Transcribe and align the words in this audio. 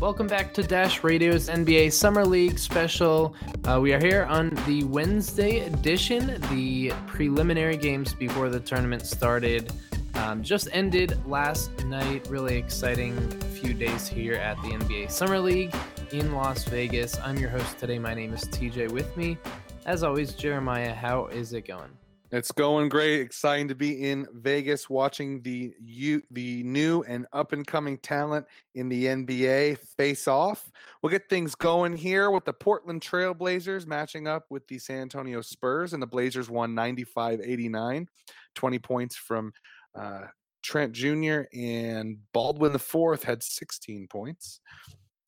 Welcome 0.00 0.28
back 0.28 0.54
to 0.54 0.62
Dash 0.62 1.04
Radio's 1.04 1.50
NBA 1.50 1.92
Summer 1.92 2.24
League 2.24 2.58
special. 2.58 3.34
Uh, 3.64 3.78
we 3.82 3.92
are 3.92 4.00
here 4.00 4.24
on 4.24 4.48
the 4.66 4.82
Wednesday 4.84 5.58
edition. 5.66 6.40
The 6.48 6.94
preliminary 7.06 7.76
games 7.76 8.14
before 8.14 8.48
the 8.48 8.60
tournament 8.60 9.06
started 9.06 9.70
um, 10.14 10.42
just 10.42 10.68
ended 10.72 11.20
last 11.26 11.84
night. 11.84 12.26
Really 12.30 12.56
exciting 12.56 13.14
few 13.60 13.74
days 13.74 14.08
here 14.08 14.36
at 14.36 14.56
the 14.62 14.68
NBA 14.68 15.10
Summer 15.10 15.38
League 15.38 15.74
in 16.12 16.32
Las 16.32 16.64
Vegas. 16.64 17.18
I'm 17.18 17.36
your 17.36 17.50
host 17.50 17.78
today. 17.78 17.98
My 17.98 18.14
name 18.14 18.32
is 18.32 18.44
TJ. 18.44 18.90
With 18.90 19.14
me, 19.18 19.36
as 19.84 20.02
always, 20.02 20.32
Jeremiah. 20.32 20.94
How 20.94 21.26
is 21.26 21.52
it 21.52 21.66
going? 21.66 21.90
It's 22.32 22.52
going 22.52 22.88
great. 22.88 23.20
Exciting 23.20 23.66
to 23.68 23.74
be 23.74 24.08
in 24.08 24.24
Vegas 24.32 24.88
watching 24.88 25.42
the 25.42 25.72
you 25.80 26.22
the 26.30 26.62
new 26.62 27.02
and 27.02 27.26
up 27.32 27.52
and 27.52 27.66
coming 27.66 27.98
talent 27.98 28.46
in 28.76 28.88
the 28.88 29.06
NBA 29.06 29.78
face 29.96 30.28
off. 30.28 30.70
We'll 31.02 31.10
get 31.10 31.28
things 31.28 31.56
going 31.56 31.96
here 31.96 32.30
with 32.30 32.44
the 32.44 32.52
Portland 32.52 33.00
Trailblazers 33.02 33.84
matching 33.84 34.28
up 34.28 34.44
with 34.48 34.64
the 34.68 34.78
San 34.78 35.02
Antonio 35.02 35.40
Spurs 35.40 35.92
and 35.92 36.00
the 36.00 36.06
Blazers 36.06 36.48
won 36.48 36.72
95-89, 36.72 38.06
20 38.54 38.78
points 38.78 39.16
from 39.16 39.52
uh, 39.98 40.26
Trent 40.62 40.92
Jr. 40.92 41.42
and 41.52 42.18
Baldwin 42.32 42.72
the 42.72 42.78
fourth 42.78 43.24
had 43.24 43.42
16 43.42 44.06
points. 44.06 44.60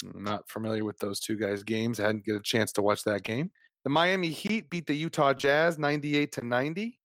I'm 0.05 0.23
not 0.23 0.48
familiar 0.48 0.85
with 0.85 0.98
those 0.98 1.19
two 1.19 1.37
guys' 1.37 1.65
games. 1.65 1.98
I 1.98 2.07
hadn't 2.07 2.24
get 2.24 2.37
a 2.37 2.43
chance 2.43 2.71
to 2.73 2.82
watch 2.82 3.02
that 3.04 3.24
game. 3.24 3.51
The 3.85 3.91
Miami 3.91 4.30
Heat 4.30 4.71
beat 4.71 4.87
the 4.87 4.95
Utah 4.95 5.35
Jazz 5.35 5.79
98 5.79 6.32
to 6.32 6.46
90. 6.46 6.98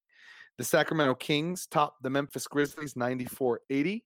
The 0.58 0.64
Sacramento 0.64 1.16
Kings 1.16 1.68
topped 1.68 2.02
the 2.02 2.10
Memphis 2.10 2.48
Grizzlies 2.48 2.96
94 2.96 3.62
80. 3.70 4.04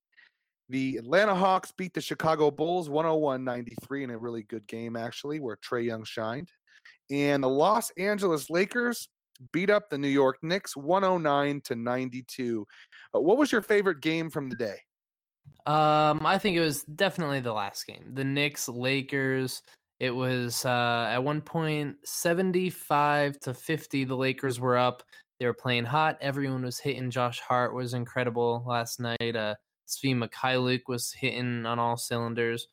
The 0.69 0.97
Atlanta 0.97 1.35
Hawks 1.35 1.73
beat 1.77 1.93
the 1.93 2.01
Chicago 2.01 2.49
Bulls 2.49 2.89
101 2.89 3.43
93 3.43 4.03
in 4.05 4.09
a 4.11 4.17
really 4.17 4.43
good 4.43 4.65
game, 4.67 4.95
actually, 4.95 5.39
where 5.39 5.57
Trae 5.57 5.85
Young 5.85 6.03
shined. 6.03 6.49
And 7.09 7.43
the 7.43 7.49
Los 7.49 7.91
Angeles 7.97 8.49
Lakers 8.49 9.09
beat 9.51 9.69
up 9.69 9.89
the 9.89 9.97
New 9.97 10.07
York 10.07 10.37
Knicks 10.41 10.77
109 10.77 11.61
to 11.61 11.75
92. 11.75 12.67
Uh, 13.13 13.19
what 13.19 13.37
was 13.37 13.51
your 13.51 13.61
favorite 13.61 14.01
game 14.01 14.29
from 14.29 14.49
the 14.49 14.55
day? 14.55 14.77
Um, 15.65 16.25
I 16.25 16.37
think 16.37 16.57
it 16.57 16.61
was 16.61 16.83
definitely 16.83 17.39
the 17.39 17.53
last 17.53 17.85
game. 17.85 18.11
The 18.13 18.23
Knicks 18.23 18.67
Lakers. 18.69 19.61
It 19.99 20.15
was 20.15 20.65
uh, 20.65 21.09
at 21.11 21.23
one 21.23 21.41
point 21.41 21.95
75 22.05 23.39
to 23.41 23.53
50. 23.53 24.03
The 24.05 24.15
Lakers 24.15 24.59
were 24.59 24.77
up. 24.77 25.03
They 25.41 25.47
were 25.47 25.55
playing 25.55 25.85
hot. 25.85 26.19
Everyone 26.21 26.61
was 26.61 26.77
hitting. 26.77 27.09
Josh 27.09 27.39
Hart 27.39 27.73
was 27.73 27.95
incredible 27.95 28.63
last 28.67 28.99
night. 28.99 29.35
Uh, 29.35 29.55
Svi 29.87 30.15
Mykhailiuk 30.15 30.81
was 30.87 31.11
hitting 31.11 31.65
on 31.65 31.79
all 31.79 31.97
cylinders. 31.97 32.67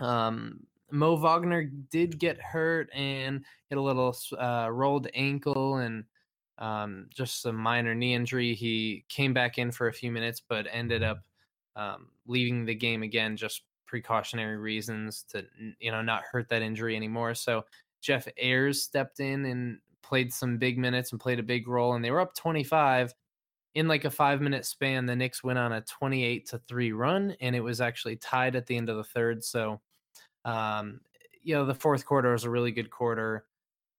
Um, 0.00 0.66
Mo 0.90 1.14
Wagner 1.14 1.70
did 1.92 2.18
get 2.18 2.42
hurt 2.42 2.90
and 2.92 3.44
hit 3.70 3.78
a 3.78 3.80
little 3.80 4.16
uh, 4.36 4.68
rolled 4.72 5.06
ankle 5.14 5.76
and 5.76 6.02
um, 6.58 7.06
just 7.14 7.40
some 7.40 7.54
minor 7.54 7.94
knee 7.94 8.14
injury. 8.14 8.52
He 8.52 9.04
came 9.08 9.32
back 9.32 9.56
in 9.56 9.70
for 9.70 9.86
a 9.86 9.92
few 9.92 10.10
minutes, 10.10 10.42
but 10.48 10.66
ended 10.68 11.04
up 11.04 11.20
um, 11.76 12.08
leaving 12.26 12.64
the 12.64 12.74
game 12.74 13.04
again 13.04 13.36
just 13.36 13.62
precautionary 13.86 14.56
reasons 14.56 15.24
to 15.28 15.46
you 15.78 15.92
know 15.92 16.02
not 16.02 16.24
hurt 16.32 16.48
that 16.48 16.62
injury 16.62 16.96
anymore. 16.96 17.36
So 17.36 17.64
Jeff 18.00 18.26
Ayres 18.38 18.82
stepped 18.82 19.20
in 19.20 19.44
and 19.44 19.78
played 20.06 20.32
some 20.32 20.58
big 20.58 20.78
minutes 20.78 21.12
and 21.12 21.20
played 21.20 21.38
a 21.38 21.44
big 21.44 21.68
role, 21.68 21.94
and 21.94 22.04
they 22.04 22.10
were 22.10 22.20
up 22.20 22.34
25 22.34 23.12
in 23.74 23.88
like 23.88 24.04
a 24.04 24.10
five 24.10 24.40
minute 24.40 24.64
span. 24.64 25.06
The 25.06 25.16
Knicks 25.16 25.44
went 25.44 25.58
on 25.58 25.72
a 25.72 25.82
28 25.82 26.46
to 26.48 26.58
three 26.68 26.92
run, 26.92 27.36
and 27.40 27.54
it 27.54 27.60
was 27.60 27.80
actually 27.80 28.16
tied 28.16 28.56
at 28.56 28.66
the 28.66 28.76
end 28.76 28.88
of 28.88 28.96
the 28.96 29.04
third. 29.04 29.44
So, 29.44 29.80
um, 30.44 31.00
you 31.42 31.54
know, 31.54 31.66
the 31.66 31.74
fourth 31.74 32.06
quarter 32.06 32.32
was 32.32 32.44
a 32.44 32.50
really 32.50 32.72
good 32.72 32.90
quarter. 32.90 33.44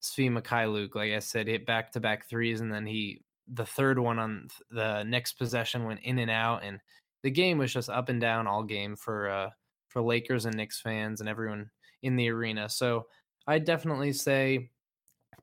Svi 0.01 0.31
Mykhailiuk, 0.31 0.95
like 0.95 1.11
I 1.11 1.19
said, 1.19 1.47
hit 1.47 1.65
back 1.65 1.91
to 1.91 1.99
back 1.99 2.27
threes, 2.27 2.61
and 2.61 2.73
then 2.73 2.85
he 2.85 3.21
the 3.53 3.65
third 3.65 3.97
one 3.97 4.19
on 4.19 4.47
the 4.71 5.03
next 5.03 5.33
possession 5.33 5.85
went 5.85 6.01
in 6.01 6.19
and 6.19 6.31
out, 6.31 6.63
and 6.63 6.79
the 7.23 7.31
game 7.31 7.57
was 7.57 7.73
just 7.73 7.89
up 7.89 8.09
and 8.09 8.21
down 8.21 8.47
all 8.47 8.63
game 8.63 8.95
for 8.95 9.29
uh, 9.29 9.49
for 9.87 10.01
Lakers 10.01 10.45
and 10.45 10.55
Knicks 10.55 10.79
fans 10.79 11.19
and 11.19 11.29
everyone 11.29 11.69
in 12.03 12.15
the 12.15 12.29
arena. 12.29 12.69
So 12.69 13.07
I 13.47 13.59
definitely 13.59 14.13
say 14.13 14.69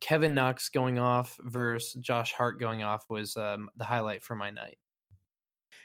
Kevin 0.00 0.34
Knox 0.34 0.68
going 0.68 0.98
off 0.98 1.36
versus 1.40 1.94
Josh 2.00 2.32
Hart 2.32 2.58
going 2.60 2.82
off 2.82 3.04
was 3.08 3.36
um, 3.36 3.68
the 3.76 3.84
highlight 3.84 4.22
for 4.22 4.34
my 4.34 4.50
night. 4.50 4.78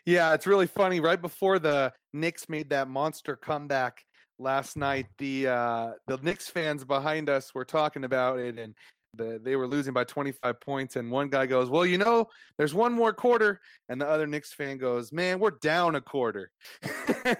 Yeah, 0.05 0.33
it's 0.33 0.47
really 0.47 0.67
funny. 0.67 0.99
Right 0.99 1.21
before 1.21 1.59
the 1.59 1.93
Knicks 2.13 2.49
made 2.49 2.69
that 2.69 2.87
monster 2.87 3.35
comeback 3.35 4.03
last 4.39 4.77
night, 4.77 5.07
the 5.17 5.47
uh, 5.47 5.91
the 6.07 6.17
Knicks 6.17 6.47
fans 6.47 6.83
behind 6.83 7.29
us 7.29 7.53
were 7.53 7.65
talking 7.65 8.03
about 8.03 8.39
it, 8.39 8.57
and 8.57 8.73
the, 9.15 9.39
they 9.43 9.55
were 9.55 9.67
losing 9.67 9.93
by 9.93 10.03
25 10.03 10.59
points. 10.61 10.95
And 10.95 11.11
one 11.11 11.29
guy 11.29 11.45
goes, 11.45 11.69
"Well, 11.69 11.85
you 11.85 11.97
know, 11.97 12.27
there's 12.57 12.73
one 12.73 12.93
more 12.93 13.13
quarter," 13.13 13.59
and 13.89 14.01
the 14.01 14.07
other 14.07 14.25
Knicks 14.25 14.53
fan 14.53 14.77
goes, 14.77 15.11
"Man, 15.11 15.39
we're 15.39 15.51
down 15.61 15.95
a 15.95 16.01
quarter." 16.01 16.51
I 16.83 17.35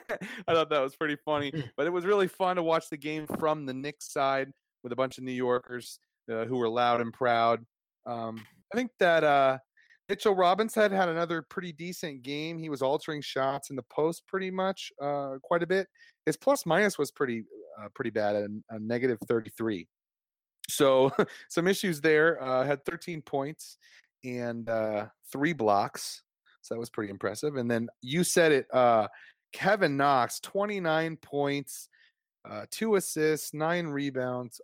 thought 0.47 0.69
that 0.69 0.81
was 0.81 0.96
pretty 0.96 1.18
funny, 1.25 1.52
hmm. 1.52 1.62
but 1.78 1.88
it 1.88 1.91
was 1.91 2.06
really 2.06 2.28
fun 2.28 2.58
to 2.58 2.63
watch 2.63 2.90
the 2.90 2.97
game 2.97 3.25
from 3.40 3.66
the 3.66 3.74
Knicks 3.74 4.12
side 4.12 4.52
with 4.84 4.94
a 4.94 4.96
bunch 4.96 5.18
of 5.18 5.24
New 5.24 5.31
Yorkers 5.31 6.00
uh, 6.29 6.45
who 6.45 6.57
were 6.57 6.69
loud 6.69 7.01
and 7.01 7.13
proud. 7.13 7.66
Um, 8.06 8.44
I 8.73 8.78
think 8.78 8.91
that 9.00 9.23
uh, 9.23 9.57
Mitchell 10.09 10.35
Robinson 10.35 10.91
had 10.91 11.09
another 11.09 11.44
pretty 11.44 11.72
decent 11.72 12.23
game. 12.23 12.57
He 12.57 12.69
was 12.69 12.81
altering 12.81 13.22
shots 13.22 13.69
in 13.69 13.75
the 13.75 13.84
post 13.84 14.23
pretty 14.28 14.50
much 14.50 14.91
uh, 15.01 15.35
quite 15.44 15.63
a 15.63 15.67
bit. 15.67 15.88
His 16.25 16.35
plus 16.35 16.66
minus 16.66 16.97
was 16.97 17.12
pretty 17.12 17.44
uh, 17.79 17.88
pretty 17.94 18.09
bad 18.09 18.35
at 18.35 18.50
a, 18.72 18.79
negative 18.79 19.19
33. 19.28 19.88
So 20.67 21.12
some 21.50 21.67
issues 21.67 22.01
there. 22.01 22.41
Uh, 22.41 22.66
had 22.66 22.84
13 22.85 23.22
points 23.22 23.78
and 24.23 24.67
uh, 24.69 25.07
three 25.31 25.53
blocks. 25.53 26.23
So 26.61 26.73
that 26.73 26.79
was 26.79 26.90
pretty 26.90 27.11
impressive. 27.11 27.56
And 27.56 27.69
then 27.69 27.88
you 28.01 28.23
said 28.23 28.51
it, 28.51 28.67
uh, 28.73 29.07
Kevin 29.53 29.96
Knox, 29.96 30.40
29 30.41 31.17
points, 31.17 31.90
uh, 32.50 32.66
two 32.72 32.96
assists, 32.96 33.53
nine 33.53 33.88
rebounds. 33.88 34.59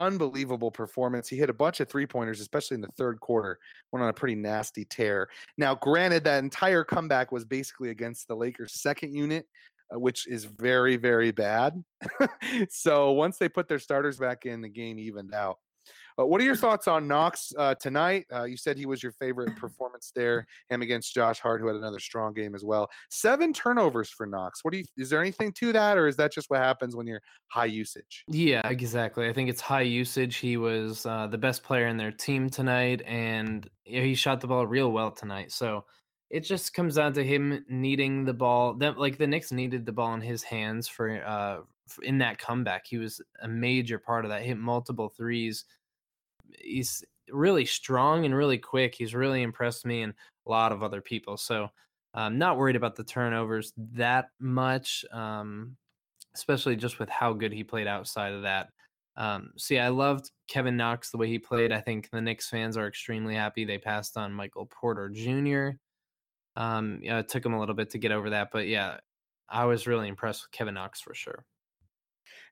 Unbelievable 0.00 0.70
performance. 0.70 1.28
He 1.28 1.36
hit 1.36 1.50
a 1.50 1.54
bunch 1.54 1.80
of 1.80 1.88
three 1.88 2.06
pointers, 2.06 2.40
especially 2.40 2.76
in 2.76 2.80
the 2.80 2.92
third 2.96 3.20
quarter. 3.20 3.58
Went 3.92 4.02
on 4.02 4.10
a 4.10 4.12
pretty 4.12 4.34
nasty 4.34 4.84
tear. 4.84 5.28
Now, 5.56 5.74
granted, 5.74 6.24
that 6.24 6.42
entire 6.42 6.84
comeback 6.84 7.32
was 7.32 7.44
basically 7.44 7.90
against 7.90 8.28
the 8.28 8.36
Lakers' 8.36 8.80
second 8.80 9.14
unit, 9.14 9.46
uh, 9.94 9.98
which 9.98 10.26
is 10.28 10.44
very, 10.44 10.96
very 10.96 11.30
bad. 11.30 11.82
so 12.68 13.12
once 13.12 13.38
they 13.38 13.48
put 13.48 13.68
their 13.68 13.78
starters 13.78 14.18
back 14.18 14.46
in, 14.46 14.60
the 14.60 14.68
game 14.68 14.98
evened 14.98 15.34
out. 15.34 15.58
Uh, 16.18 16.26
what 16.26 16.40
are 16.40 16.44
your 16.44 16.56
thoughts 16.56 16.88
on 16.88 17.06
Knox 17.06 17.52
uh, 17.56 17.74
tonight? 17.76 18.26
Uh, 18.32 18.44
you 18.44 18.56
said 18.56 18.76
he 18.76 18.86
was 18.86 19.02
your 19.02 19.12
favorite 19.12 19.54
performance 19.60 20.12
there, 20.14 20.46
him 20.68 20.82
against 20.82 21.14
Josh 21.14 21.38
Hart, 21.38 21.60
who 21.60 21.68
had 21.68 21.76
another 21.76 22.00
strong 22.00 22.32
game 22.32 22.54
as 22.54 22.64
well. 22.64 22.90
Seven 23.10 23.52
turnovers 23.52 24.10
for 24.10 24.26
Knox. 24.26 24.64
What 24.64 24.72
do 24.72 24.78
you? 24.78 24.84
Is 24.96 25.10
there 25.10 25.20
anything 25.20 25.52
to 25.52 25.72
that, 25.72 25.96
or 25.96 26.08
is 26.08 26.16
that 26.16 26.32
just 26.32 26.50
what 26.50 26.60
happens 26.60 26.96
when 26.96 27.06
you're 27.06 27.22
high 27.48 27.66
usage? 27.66 28.24
Yeah, 28.28 28.66
exactly. 28.68 29.28
I 29.28 29.32
think 29.32 29.48
it's 29.48 29.60
high 29.60 29.82
usage. 29.82 30.36
He 30.36 30.56
was 30.56 31.06
uh, 31.06 31.28
the 31.28 31.38
best 31.38 31.62
player 31.62 31.86
in 31.86 31.96
their 31.96 32.12
team 32.12 32.50
tonight, 32.50 33.02
and 33.06 33.68
he 33.84 34.14
shot 34.14 34.40
the 34.40 34.48
ball 34.48 34.66
real 34.66 34.90
well 34.90 35.12
tonight. 35.12 35.52
So 35.52 35.84
it 36.30 36.40
just 36.40 36.74
comes 36.74 36.96
down 36.96 37.12
to 37.14 37.24
him 37.24 37.64
needing 37.68 38.24
the 38.24 38.34
ball. 38.34 38.74
That 38.74 38.98
like 38.98 39.18
the 39.18 39.26
Knicks 39.26 39.52
needed 39.52 39.86
the 39.86 39.92
ball 39.92 40.14
in 40.14 40.20
his 40.20 40.42
hands 40.42 40.88
for 40.88 41.24
uh 41.24 41.58
in 42.02 42.18
that 42.18 42.38
comeback. 42.38 42.86
He 42.86 42.98
was 42.98 43.20
a 43.42 43.48
major 43.48 43.98
part 43.98 44.24
of 44.24 44.30
that. 44.30 44.42
Hit 44.42 44.58
multiple 44.58 45.08
threes. 45.08 45.64
He's 46.58 47.04
really 47.30 47.64
strong 47.64 48.24
and 48.24 48.34
really 48.34 48.58
quick. 48.58 48.94
He's 48.94 49.14
really 49.14 49.42
impressed 49.42 49.84
me 49.84 50.02
and 50.02 50.14
a 50.46 50.50
lot 50.50 50.72
of 50.72 50.82
other 50.82 51.00
people. 51.00 51.36
So 51.36 51.68
I'm 52.14 52.38
not 52.38 52.56
worried 52.56 52.76
about 52.76 52.96
the 52.96 53.04
turnovers 53.04 53.72
that 53.94 54.30
much, 54.40 55.04
um, 55.12 55.76
especially 56.34 56.76
just 56.76 56.98
with 56.98 57.08
how 57.08 57.32
good 57.32 57.52
he 57.52 57.64
played 57.64 57.86
outside 57.86 58.32
of 58.32 58.42
that. 58.42 58.68
Um, 59.16 59.50
so 59.56 59.74
yeah, 59.74 59.86
I 59.86 59.88
loved 59.88 60.30
Kevin 60.46 60.76
Knox 60.76 61.10
the 61.10 61.18
way 61.18 61.26
he 61.26 61.38
played. 61.38 61.72
I 61.72 61.80
think 61.80 62.08
the 62.10 62.20
Knicks 62.20 62.48
fans 62.48 62.76
are 62.76 62.86
extremely 62.86 63.34
happy. 63.34 63.64
They 63.64 63.78
passed 63.78 64.16
on 64.16 64.32
Michael 64.32 64.66
Porter 64.66 65.08
Jr. 65.08 65.70
Um, 66.56 67.00
yeah, 67.02 67.18
it 67.18 67.28
took 67.28 67.44
him 67.44 67.54
a 67.54 67.60
little 67.60 67.74
bit 67.74 67.90
to 67.90 67.98
get 67.98 68.12
over 68.12 68.30
that, 68.30 68.50
but 68.52 68.68
yeah, 68.68 68.98
I 69.48 69.64
was 69.64 69.86
really 69.86 70.08
impressed 70.08 70.42
with 70.42 70.52
Kevin 70.52 70.74
Knox 70.74 71.00
for 71.00 71.14
sure. 71.14 71.44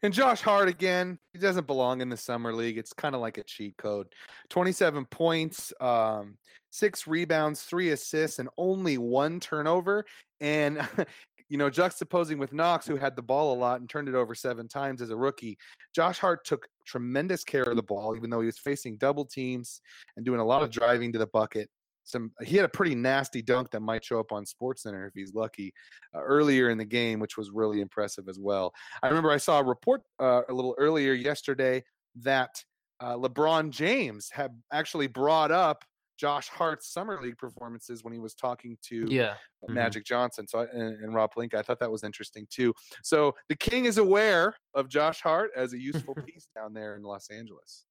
And 0.02 0.12
Josh 0.12 0.42
Hart 0.42 0.68
again, 0.68 1.18
he 1.32 1.38
doesn't 1.38 1.66
belong 1.66 2.00
in 2.00 2.08
the 2.08 2.16
summer 2.16 2.52
league. 2.52 2.78
It's 2.78 2.92
kind 2.92 3.14
of 3.14 3.20
like 3.20 3.38
a 3.38 3.44
cheat 3.44 3.76
code. 3.76 4.08
27 4.50 5.04
points, 5.06 5.72
um, 5.80 6.36
six 6.70 7.06
rebounds, 7.06 7.62
three 7.62 7.90
assists, 7.90 8.38
and 8.38 8.48
only 8.58 8.98
one 8.98 9.40
turnover. 9.40 10.04
And 10.40 10.86
you 11.48 11.58
know, 11.58 11.70
juxtaposing 11.70 12.38
with 12.38 12.52
Knox, 12.52 12.86
who 12.86 12.96
had 12.96 13.14
the 13.14 13.22
ball 13.22 13.54
a 13.54 13.58
lot 13.58 13.80
and 13.80 13.88
turned 13.88 14.08
it 14.08 14.14
over 14.14 14.34
seven 14.34 14.68
times 14.68 15.00
as 15.00 15.10
a 15.10 15.16
rookie, 15.16 15.56
Josh 15.94 16.18
Hart 16.18 16.44
took 16.44 16.68
tremendous 16.86 17.44
care 17.44 17.62
of 17.62 17.76
the 17.76 17.82
ball, 17.82 18.16
even 18.16 18.30
though 18.30 18.40
he 18.40 18.46
was 18.46 18.58
facing 18.58 18.96
double 18.96 19.24
teams 19.24 19.80
and 20.16 20.26
doing 20.26 20.40
a 20.40 20.44
lot 20.44 20.62
of 20.62 20.70
driving 20.70 21.12
to 21.12 21.18
the 21.18 21.26
bucket. 21.26 21.70
Some. 22.06 22.32
He 22.42 22.56
had 22.56 22.64
a 22.64 22.68
pretty 22.68 22.94
nasty 22.94 23.42
dunk 23.42 23.70
that 23.72 23.80
might 23.80 24.04
show 24.04 24.18
up 24.20 24.32
on 24.32 24.44
SportsCenter 24.44 25.06
if 25.08 25.12
he's 25.14 25.34
lucky 25.34 25.74
uh, 26.14 26.20
earlier 26.22 26.70
in 26.70 26.78
the 26.78 26.84
game, 26.84 27.18
which 27.20 27.36
was 27.36 27.50
really 27.50 27.80
impressive 27.80 28.28
as 28.28 28.38
well. 28.38 28.72
I 29.02 29.08
remember 29.08 29.30
I 29.30 29.36
saw 29.38 29.58
a 29.60 29.64
report 29.64 30.02
uh, 30.20 30.42
a 30.48 30.52
little 30.54 30.74
earlier 30.78 31.12
yesterday 31.12 31.82
that 32.22 32.62
uh, 33.00 33.14
LeBron 33.16 33.70
James 33.70 34.30
had 34.30 34.52
actually 34.72 35.06
brought 35.08 35.50
up 35.50 35.84
Josh 36.18 36.48
Hart's 36.48 36.90
summer 36.90 37.20
league 37.20 37.36
performances 37.36 38.02
when 38.02 38.12
he 38.14 38.18
was 38.18 38.34
talking 38.34 38.78
to 38.84 39.06
Yeah. 39.10 39.34
uh, 39.64 39.66
Mhm. 39.70 39.74
Magic 39.74 40.04
Johnson. 40.06 40.46
So 40.48 40.60
I, 40.60 40.64
and, 40.72 41.02
and 41.04 41.12
Rob 41.14 41.34
Pelinka. 41.34 41.56
I 41.56 41.62
thought 41.62 41.78
that 41.80 41.90
was 41.90 42.04
interesting 42.04 42.46
too. 42.50 42.72
So 43.02 43.34
the 43.50 43.56
King 43.56 43.84
is 43.84 43.98
aware 43.98 44.54
of 44.74 44.88
Josh 44.88 45.20
Hart 45.20 45.50
as 45.56 45.74
a 45.74 45.78
useful 45.78 46.14
piece 46.26 46.48
down 46.54 46.72
there 46.72 46.94
in 46.96 47.02
Los 47.02 47.28
Angeles. 47.30 47.84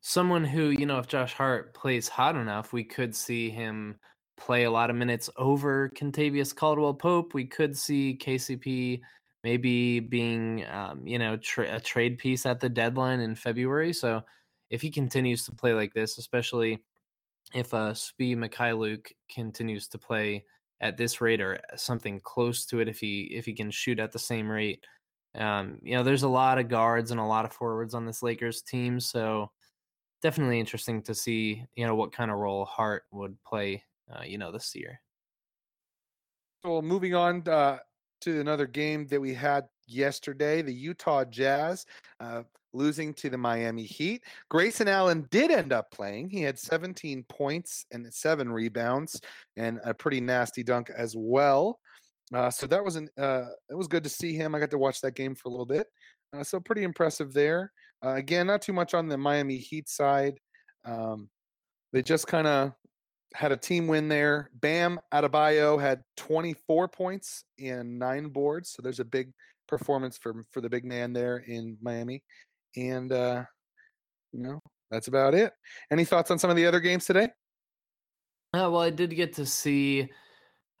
Someone 0.00 0.44
who 0.44 0.70
you 0.70 0.86
know 0.86 0.98
if 0.98 1.06
josh 1.08 1.34
hart 1.34 1.74
plays 1.74 2.08
hot 2.08 2.36
enough 2.36 2.72
we 2.72 2.84
could 2.84 3.14
see 3.14 3.50
him 3.50 3.98
play 4.36 4.64
a 4.64 4.70
lot 4.70 4.90
of 4.90 4.96
minutes 4.96 5.28
over 5.36 5.90
Kentavious 5.90 6.54
Caldwell-Pope. 6.54 7.34
We 7.34 7.44
could 7.44 7.76
see 7.76 8.18
kcp 8.20 9.00
maybe 9.44 10.00
being 10.00 10.64
um, 10.70 11.06
you 11.06 11.18
know 11.18 11.36
tra- 11.36 11.76
a 11.76 11.80
trade 11.80 12.18
piece 12.18 12.46
at 12.46 12.60
the 12.60 12.68
deadline 12.68 13.20
in 13.20 13.34
february. 13.34 13.92
So 13.92 14.22
if 14.70 14.80
he 14.82 14.90
continues 14.90 15.44
to 15.46 15.52
play 15.52 15.74
like 15.74 15.92
this 15.94 16.18
especially 16.18 16.78
if 17.54 17.74
uh 17.74 17.92
Svi 17.92 18.36
Mykhailiuk 18.36 19.12
continues 19.32 19.88
to 19.88 19.98
play 19.98 20.44
at 20.80 20.96
this 20.96 21.20
rate 21.20 21.40
or 21.40 21.58
something 21.76 22.20
close 22.20 22.66
to 22.66 22.80
it 22.80 22.88
if 22.88 23.00
he 23.00 23.22
if 23.32 23.46
he 23.46 23.54
can 23.54 23.70
shoot 23.70 23.98
at 23.98 24.12
the 24.12 24.18
same 24.18 24.48
rate 24.48 24.84
um 25.34 25.78
you 25.82 25.96
know 25.96 26.02
there's 26.02 26.22
a 26.22 26.28
lot 26.28 26.58
of 26.58 26.68
guards 26.68 27.10
and 27.10 27.20
a 27.20 27.24
lot 27.24 27.44
of 27.44 27.52
forwards 27.52 27.94
on 27.94 28.06
this 28.06 28.22
Lakers 28.22 28.62
team. 28.62 29.00
So 29.00 29.50
definitely 30.22 30.60
interesting 30.60 31.02
to 31.02 31.14
see 31.14 31.64
you 31.74 31.86
know 31.86 31.94
what 31.94 32.12
kind 32.12 32.30
of 32.30 32.38
role 32.38 32.64
Hart 32.64 33.04
would 33.10 33.36
play 33.44 33.82
uh, 34.12 34.22
you 34.22 34.38
know 34.38 34.52
this 34.52 34.74
year 34.74 35.00
So 36.64 36.82
moving 36.82 37.14
on 37.14 37.46
uh, 37.48 37.78
to 38.22 38.40
another 38.40 38.66
game 38.66 39.06
that 39.08 39.20
we 39.20 39.34
had 39.34 39.64
yesterday, 39.86 40.62
the 40.62 40.72
Utah 40.72 41.24
Jazz 41.24 41.86
uh, 42.20 42.42
losing 42.72 43.14
to 43.14 43.30
the 43.30 43.38
Miami 43.38 43.84
Heat. 43.84 44.22
Grayson 44.50 44.88
Allen 44.88 45.26
did 45.30 45.50
end 45.50 45.72
up 45.72 45.90
playing. 45.90 46.30
He 46.30 46.42
had 46.42 46.58
17 46.58 47.24
points 47.28 47.86
and 47.90 48.12
seven 48.12 48.50
rebounds 48.50 49.20
and 49.56 49.80
a 49.84 49.94
pretty 49.94 50.20
nasty 50.20 50.62
dunk 50.62 50.90
as 50.96 51.14
well. 51.16 51.80
Uh, 52.32 52.50
so 52.50 52.66
that 52.66 52.84
was 52.84 52.96
an 52.96 53.08
uh, 53.16 53.46
it 53.70 53.74
was 53.74 53.88
good 53.88 54.04
to 54.04 54.10
see 54.10 54.34
him. 54.34 54.54
I 54.54 54.60
got 54.60 54.70
to 54.72 54.78
watch 54.78 55.00
that 55.00 55.14
game 55.14 55.34
for 55.34 55.48
a 55.48 55.50
little 55.50 55.66
bit. 55.66 55.86
Uh, 56.36 56.44
so 56.44 56.60
pretty 56.60 56.82
impressive 56.82 57.32
there. 57.32 57.72
Uh, 58.04 58.14
again, 58.14 58.46
not 58.46 58.62
too 58.62 58.72
much 58.72 58.94
on 58.94 59.08
the 59.08 59.18
Miami 59.18 59.56
Heat 59.56 59.88
side. 59.88 60.38
Um, 60.84 61.28
they 61.92 62.02
just 62.02 62.26
kind 62.26 62.46
of 62.46 62.72
had 63.34 63.52
a 63.52 63.56
team 63.56 63.86
win 63.86 64.08
there. 64.08 64.50
Bam 64.54 65.00
Adebayo 65.12 65.80
had 65.80 66.02
24 66.16 66.88
points 66.88 67.44
and 67.58 67.98
nine 67.98 68.28
boards, 68.28 68.70
so 68.70 68.82
there's 68.82 69.00
a 69.00 69.04
big 69.04 69.32
performance 69.66 70.16
for 70.16 70.42
for 70.50 70.60
the 70.60 70.70
big 70.70 70.84
man 70.84 71.12
there 71.12 71.38
in 71.38 71.76
Miami. 71.82 72.22
And 72.76 73.12
uh, 73.12 73.44
you 74.32 74.42
know 74.42 74.60
that's 74.90 75.08
about 75.08 75.34
it. 75.34 75.52
Any 75.90 76.04
thoughts 76.04 76.30
on 76.30 76.38
some 76.38 76.50
of 76.50 76.56
the 76.56 76.66
other 76.66 76.80
games 76.80 77.04
today? 77.04 77.28
Uh, 78.54 78.70
well, 78.70 78.80
I 78.80 78.90
did 78.90 79.14
get 79.14 79.34
to 79.34 79.44
see 79.44 80.08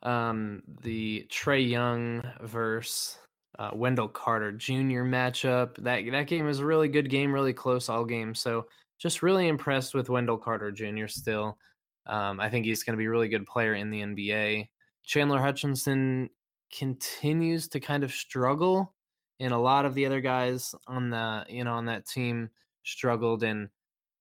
um, 0.02 0.62
the 0.82 1.26
Trae 1.30 1.68
Young 1.68 2.22
versus 2.40 3.18
uh, 3.58 3.70
Wendell 3.74 4.08
Carter 4.08 4.52
Jr. 4.52 5.04
matchup. 5.04 5.76
That 5.76 6.04
that 6.10 6.26
game 6.26 6.46
was 6.46 6.60
a 6.60 6.66
really 6.66 6.88
good 6.88 7.10
game, 7.10 7.32
really 7.32 7.52
close 7.52 7.88
all 7.88 8.04
game. 8.04 8.34
So 8.34 8.66
just 8.98 9.22
really 9.22 9.48
impressed 9.48 9.94
with 9.94 10.08
Wendell 10.08 10.38
Carter 10.38 10.70
Jr. 10.72 11.06
Still, 11.06 11.58
um, 12.06 12.40
I 12.40 12.48
think 12.50 12.66
he's 12.66 12.82
going 12.82 12.94
to 12.94 12.98
be 12.98 13.06
a 13.06 13.10
really 13.10 13.28
good 13.28 13.46
player 13.46 13.74
in 13.74 13.90
the 13.90 14.00
NBA. 14.00 14.68
Chandler 15.04 15.40
Hutchison 15.40 16.30
continues 16.76 17.68
to 17.68 17.80
kind 17.80 18.04
of 18.04 18.12
struggle, 18.12 18.94
and 19.40 19.52
a 19.52 19.58
lot 19.58 19.84
of 19.84 19.94
the 19.94 20.06
other 20.06 20.20
guys 20.20 20.74
on 20.86 21.10
the 21.10 21.44
you 21.48 21.64
know 21.64 21.74
on 21.74 21.86
that 21.86 22.06
team 22.06 22.50
struggled 22.84 23.42
and 23.42 23.68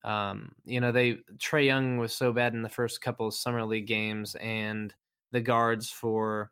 um, 0.04 0.54
you 0.64 0.80
know, 0.80 0.92
they 0.94 1.16
Trae 1.38 1.66
Young 1.66 1.98
was 1.98 2.16
so 2.16 2.32
bad 2.32 2.54
in 2.54 2.62
the 2.62 2.70
first 2.70 3.02
couple 3.02 3.28
of 3.28 3.34
summer 3.34 3.66
league 3.66 3.88
games, 3.88 4.36
and 4.36 4.94
the 5.32 5.42
guards 5.42 5.90
for 5.90 6.52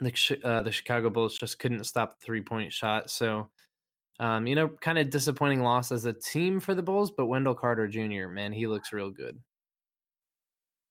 the 0.00 0.40
uh, 0.42 0.62
the 0.62 0.72
Chicago 0.72 1.10
Bulls 1.10 1.38
just 1.38 1.58
couldn't 1.58 1.84
stop 1.84 2.18
the 2.18 2.24
three 2.24 2.40
point 2.40 2.72
shot. 2.72 3.10
So, 3.10 3.48
um, 4.20 4.46
you 4.46 4.54
know, 4.54 4.68
kind 4.68 4.98
of 4.98 5.10
disappointing 5.10 5.62
loss 5.62 5.92
as 5.92 6.04
a 6.04 6.12
team 6.12 6.60
for 6.60 6.74
the 6.74 6.82
Bulls. 6.82 7.10
But 7.10 7.26
Wendell 7.26 7.54
Carter 7.54 7.86
Jr. 7.86 8.28
Man, 8.28 8.52
he 8.52 8.66
looks 8.66 8.92
real 8.92 9.10
good. 9.10 9.38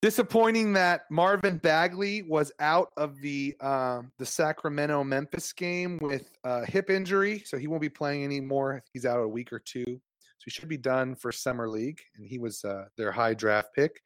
Disappointing 0.02 0.74
that 0.74 1.04
Marvin 1.10 1.58
Bagley 1.58 2.24
was 2.24 2.52
out 2.60 2.90
of 2.98 3.20
the 3.22 3.56
um, 3.62 4.12
the 4.20 4.26
Sacramento 4.26 5.04
Memphis 5.04 5.54
game 5.54 5.98
with 6.02 6.30
a 6.44 6.66
hip 6.66 6.90
injury, 6.90 7.42
so 7.46 7.58
he 7.58 7.68
won't 7.68 7.82
be 7.82 7.90
playing 7.90 8.24
anymore. 8.24 8.84
He's 8.92 9.06
out 9.06 9.22
a 9.22 9.28
week 9.28 9.54
or 9.54 9.60
two, 9.60 9.86
so 9.86 10.44
he 10.44 10.52
should 10.52 10.68
be 10.68 10.78
done 10.78 11.16
for 11.16 11.32
summer 11.32 11.70
league. 11.70 12.02
And 12.18 12.26
he 12.26 12.38
was 12.38 12.66
uh, 12.66 12.86
their 12.98 13.14
high 13.14 13.34
draft 13.34 13.70
pick. 13.74 14.02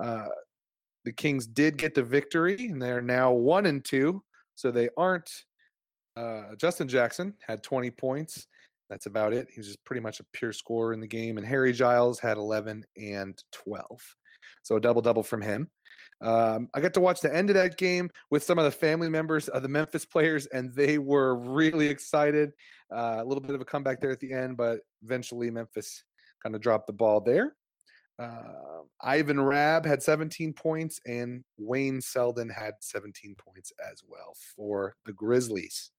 Uh, 0.00 0.26
the 1.04 1.12
Kings 1.12 1.46
did 1.46 1.78
get 1.78 1.94
the 1.94 2.02
victory, 2.02 2.66
and 2.66 2.82
they're 2.82 3.00
now 3.00 3.30
one 3.30 3.66
and 3.66 3.84
two, 3.84 4.24
so 4.56 4.70
they 4.70 4.88
aren't. 4.96 5.30
Uh, 6.16 6.54
Justin 6.58 6.88
Jackson 6.88 7.34
had 7.46 7.62
20 7.62 7.90
points. 7.92 8.46
That's 8.90 9.06
about 9.06 9.32
it. 9.32 9.48
He 9.52 9.60
was 9.60 9.66
just 9.66 9.84
pretty 9.84 10.00
much 10.00 10.20
a 10.20 10.24
pure 10.32 10.52
scorer 10.52 10.92
in 10.92 11.00
the 11.00 11.06
game, 11.06 11.38
and 11.38 11.46
Harry 11.46 11.72
Giles 11.72 12.18
had 12.18 12.36
11 12.36 12.84
and 12.96 13.40
12. 13.52 13.86
So 14.62 14.76
a 14.76 14.80
double 14.80 15.02
double 15.02 15.22
from 15.22 15.42
him. 15.42 15.68
Um, 16.22 16.68
I 16.72 16.80
got 16.80 16.94
to 16.94 17.00
watch 17.00 17.20
the 17.20 17.34
end 17.34 17.50
of 17.50 17.54
that 17.54 17.76
game 17.76 18.10
with 18.30 18.42
some 18.42 18.58
of 18.58 18.64
the 18.64 18.70
family 18.70 19.08
members 19.08 19.48
of 19.48 19.62
the 19.62 19.68
Memphis 19.68 20.06
players, 20.06 20.46
and 20.46 20.74
they 20.74 20.98
were 20.98 21.36
really 21.36 21.88
excited. 21.88 22.52
Uh, 22.94 23.18
a 23.20 23.24
little 23.24 23.42
bit 23.42 23.54
of 23.54 23.60
a 23.60 23.66
comeback 23.66 24.00
there 24.00 24.10
at 24.10 24.20
the 24.20 24.32
end, 24.32 24.56
but 24.56 24.80
eventually 25.02 25.50
Memphis 25.50 26.04
kind 26.42 26.54
of 26.54 26.62
dropped 26.62 26.86
the 26.86 26.92
ball 26.92 27.20
there. 27.20 27.54
Uh, 28.18 28.82
Ivan 29.02 29.40
Rabb 29.40 29.84
had 29.84 30.02
17 30.02 30.52
points, 30.54 31.00
and 31.06 31.44
Wayne 31.58 32.00
Selden 32.00 32.48
had 32.48 32.74
17 32.80 33.34
points 33.36 33.72
as 33.90 34.02
well 34.08 34.34
for 34.56 34.94
the 35.04 35.12
Grizzlies. 35.12 35.90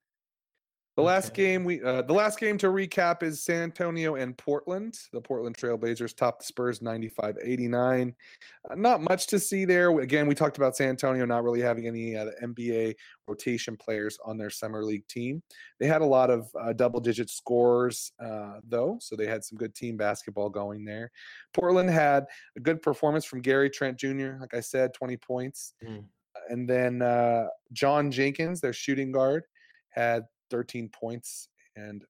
The 0.98 1.04
last 1.04 1.30
Okay. 1.30 1.44
game 1.44 1.64
we 1.64 1.80
uh, 1.84 2.02
the 2.02 2.14
last 2.14 2.40
game 2.40 2.58
to 2.58 2.68
recap 2.68 3.22
is 3.22 3.44
San 3.44 3.62
Antonio 3.62 4.16
and 4.16 4.36
Portland. 4.36 4.98
The 5.14 5.22
Portland 5.22 5.56
Trailblazers 5.56 6.18
topped 6.18 6.40
the 6.40 6.46
Spurs 6.46 6.80
95-89. 6.80 8.16
Uh, 8.68 8.74
not 8.76 9.02
much 9.02 9.28
to 9.28 9.38
see 9.40 9.64
there. 9.64 9.92
Again, 10.00 10.28
we 10.28 10.34
talked 10.34 10.58
about 10.58 10.76
San 10.76 10.90
Antonio 10.90 11.24
not 11.26 11.44
really 11.44 11.62
having 11.62 11.86
any 11.86 12.18
uh, 12.18 12.32
NBA 12.44 12.96
rotation 13.28 13.78
players 13.78 14.18
on 14.26 14.40
their 14.40 14.50
summer 14.50 14.84
league 14.84 15.08
team. 15.08 15.44
They 15.80 15.86
had 15.86 16.02
a 16.02 16.06
lot 16.06 16.32
of 16.32 16.50
uh, 16.60 16.74
double 16.74 17.00
digit 17.00 17.30
scores 17.30 18.12
uh, 18.20 18.60
though, 18.68 18.98
so 19.00 19.16
they 19.16 19.28
had 19.28 19.44
some 19.44 19.60
good 19.60 19.76
team 19.76 19.98
basketball 19.98 20.50
going 20.50 20.84
there. 20.84 21.12
Portland 21.54 21.92
had 21.92 22.26
a 22.56 22.60
good 22.60 22.82
performance 22.82 23.24
from 23.24 23.42
Gary 23.42 23.70
Trent 23.70 24.00
Jr. 24.00 24.38
Like 24.42 24.56
I 24.56 24.62
said, 24.62 24.96
20 24.96 25.16
points. 25.18 25.76
Mm. 25.88 26.06
And 26.50 26.68
then 26.68 27.04
uh, 27.04 27.50
John 27.72 28.10
Jenkins, 28.10 28.62
their 28.62 28.74
shooting 28.74 29.12
guard, 29.12 29.44
had 29.90 30.24
13 30.50 30.90
points 30.90 31.50
and 31.76 32.04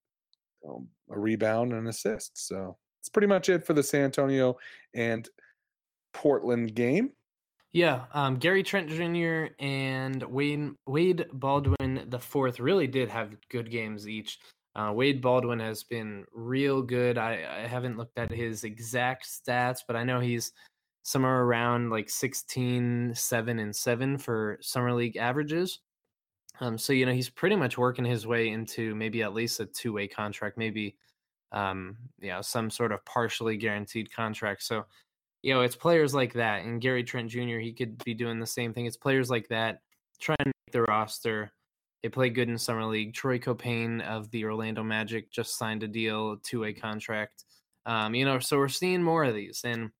um, 0.67 0.88
a 1.10 1.20
rebound 1.20 1.74
and 1.74 1.88
assist. 1.88 2.48
So 2.48 2.77
that's 3.00 3.10
pretty 3.10 3.27
much 3.27 3.50
it 3.50 3.65
for 3.65 3.74
the 3.74 3.84
San 3.84 4.06
Antonio 4.06 4.58
and 4.94 5.27
Portland 6.13 6.75
game. 6.75 7.12
Yeah, 7.74 8.06
um, 8.13 8.38
Gary 8.38 8.63
Trent 8.63 8.89
Jr. 8.89 9.53
and 9.63 10.24
Wade 10.24 10.72
Wade 10.88 11.27
Baldwin 11.34 12.06
the 12.10 12.20
fourth 12.20 12.60
really 12.60 12.88
did 12.88 13.10
have 13.10 13.36
good 13.50 13.70
games 13.70 14.08
each. 14.08 14.39
Uh, 14.75 14.91
Wade 14.94 15.22
Baldwin 15.22 15.60
has 15.60 15.84
been 15.84 16.25
real 16.32 16.82
good. 16.82 17.17
I, 17.17 17.63
I 17.63 17.67
haven't 17.67 17.98
looked 17.98 18.17
at 18.17 18.32
his 18.32 18.63
exact 18.63 19.25
stats, 19.27 19.79
but 19.86 19.96
I 19.96 20.03
know 20.03 20.20
he's 20.20 20.53
somewhere 21.03 21.44
around 21.44 21.89
like 21.89 22.10
16, 22.10 23.13
7, 23.15 23.60
and 23.60 23.75
7 23.75 24.17
for 24.17 24.58
summer 24.62 24.94
league 24.94 25.17
averages. 25.17 25.79
Um, 26.60 26.78
so 26.78 26.94
you 26.94 27.06
know 27.06 27.14
he's 27.14 27.30
pretty 27.30 27.56
much 27.56 27.78
working 27.78 28.06
his 28.06 28.26
way 28.26 28.50
into 28.50 28.96
maybe 28.96 29.24
at 29.24 29.34
least 29.34 29.60
a 29.60 29.66
two 29.66 29.94
way 29.94 30.08
contract, 30.08 30.58
maybe 30.58 30.96
um, 31.52 31.98
you 32.20 32.30
know 32.30 32.42
some 32.42 32.70
sort 32.70 32.92
of 32.92 33.06
partially 33.06 33.58
guaranteed 33.58 34.12
contract. 34.12 34.64
So 34.64 34.86
you 35.44 35.54
know, 35.54 35.62
it's 35.62 35.76
players 35.76 36.14
like 36.14 36.34
that. 36.34 36.66
And 36.66 36.82
Gary 36.82 37.04
Trent 37.04 37.30
Jr., 37.30 37.60
he 37.60 37.74
could 37.74 38.04
be 38.04 38.14
doing 38.14 38.40
the 38.40 38.46
same 38.46 38.74
thing. 38.74 38.86
It's 38.86 38.98
players 38.98 39.30
like 39.30 39.48
that 39.50 39.82
trying 40.20 40.38
to 40.40 40.46
make 40.48 40.74
the 40.74 40.84
roster. 40.84 41.52
They 42.04 42.10
play 42.10 42.30
good 42.30 42.50
in 42.50 42.58
summer 42.58 42.86
league. 42.86 43.14
Troy 43.14 43.40
Caupain 43.40 44.02
of 44.02 44.30
the 44.32 44.46
Orlando 44.46 44.84
Magic 44.84 45.32
just 45.32 45.58
signed 45.58 45.84
a 45.84 45.88
deal, 45.88 46.34
a 46.34 46.38
two-way 46.44 46.74
contract. 46.74 47.46
Um, 47.86 48.14
you 48.16 48.26
know, 48.26 48.40
so 48.40 48.58
we're 48.58 48.68
seeing 48.68 49.02
more 49.02 49.24
of 49.24 49.36
these. 49.36 49.62
And 49.64 49.92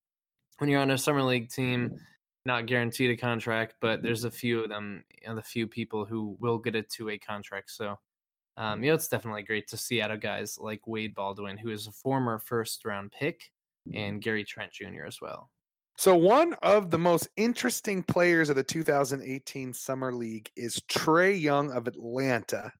when 0.58 0.70
you're 0.70 0.82
on 0.82 0.92
a 0.92 0.98
summer 0.98 1.24
league 1.24 1.50
team, 1.50 2.00
not 2.46 2.66
guaranteed 2.66 3.12
a 3.12 3.18
contract, 3.18 3.76
but 3.80 4.04
there's 4.04 4.26
a 4.26 4.32
few 4.32 4.64
of 4.64 4.70
them, 4.70 5.04
the 5.36 5.42
few 5.42 5.68
people 5.68 6.06
who 6.06 6.38
will 6.40 6.58
get 6.58 6.76
a 6.76 6.82
two-way 6.82 7.18
contract. 7.18 7.72
So, 7.72 7.98
um, 8.58 8.84
you 8.84 8.90
know, 8.90 8.96
it's 8.96 9.08
definitely 9.08 9.44
great 9.44 9.68
to 9.70 9.78
see 9.78 10.02
out 10.02 10.12
of 10.12 10.22
guys 10.22 10.58
like 10.60 10.88
Wade 10.88 11.16
Baldwin, 11.16 11.58
who 11.58 11.70
is 11.70 11.88
a 11.88 11.92
former 11.92 12.40
first-round 12.40 13.12
pick 13.12 13.42
and 13.94 14.22
Gary 14.22 14.44
Trent 14.44 14.72
Jr. 14.72 15.06
as 15.06 15.20
well. 15.22 15.50
So, 15.98 16.16
one 16.16 16.54
of 16.62 16.92
the 16.92 17.00
most 17.00 17.28
interesting 17.38 18.04
players 18.04 18.50
of 18.50 18.56
the 18.56 18.64
2018 18.64 19.74
Summer 19.74 20.14
League 20.14 20.50
is 20.56 20.80
Trae 20.90 21.40
Young 21.40 21.72
of 21.72 21.88
Atlanta. 21.88 22.72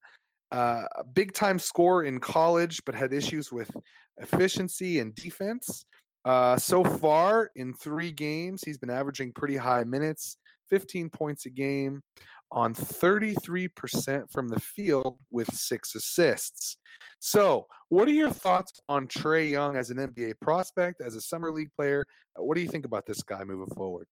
Uh, 0.52 0.84
a 0.96 1.04
big 1.04 1.34
time 1.34 1.60
scorer 1.60 2.04
in 2.04 2.20
college, 2.20 2.82
but 2.86 2.96
had 2.96 3.14
issues 3.14 3.52
with 3.52 3.72
efficiency 4.18 5.00
and 5.00 5.16
defense. 5.16 5.86
Uh, 6.26 6.58
so 6.58 6.84
far 6.84 7.52
in 7.56 7.74
three 7.74 8.12
games, 8.12 8.64
he's 8.64 8.78
been 8.78 8.90
averaging 8.90 9.32
pretty 9.34 9.58
high 9.58 9.84
minutes, 9.84 10.38
15 10.70 11.10
points 11.10 11.46
a 11.46 11.50
game 11.50 12.02
on 12.52 12.74
33% 12.74 14.32
from 14.32 14.48
the 14.48 14.60
field 14.60 15.18
with 15.32 15.54
six 15.54 15.96
assists. 15.96 16.78
So, 17.20 17.68
what 17.90 18.08
are 18.08 18.12
your 18.12 18.30
thoughts 18.30 18.80
on 18.90 19.08
Trae 19.08 19.50
Young 19.50 19.76
as 19.76 19.90
an 19.90 19.98
NBA 19.98 20.40
prospect, 20.42 21.02
as 21.02 21.16
a 21.16 21.22
summer 21.22 21.52
league 21.52 21.72
player? 21.76 22.06
What 22.36 22.56
do 22.56 22.62
you 22.62 22.70
think 22.70 22.86
about 22.86 23.06
this 23.06 23.24
guy 23.24 23.44
moving 23.44 23.74
forward? 23.76 24.08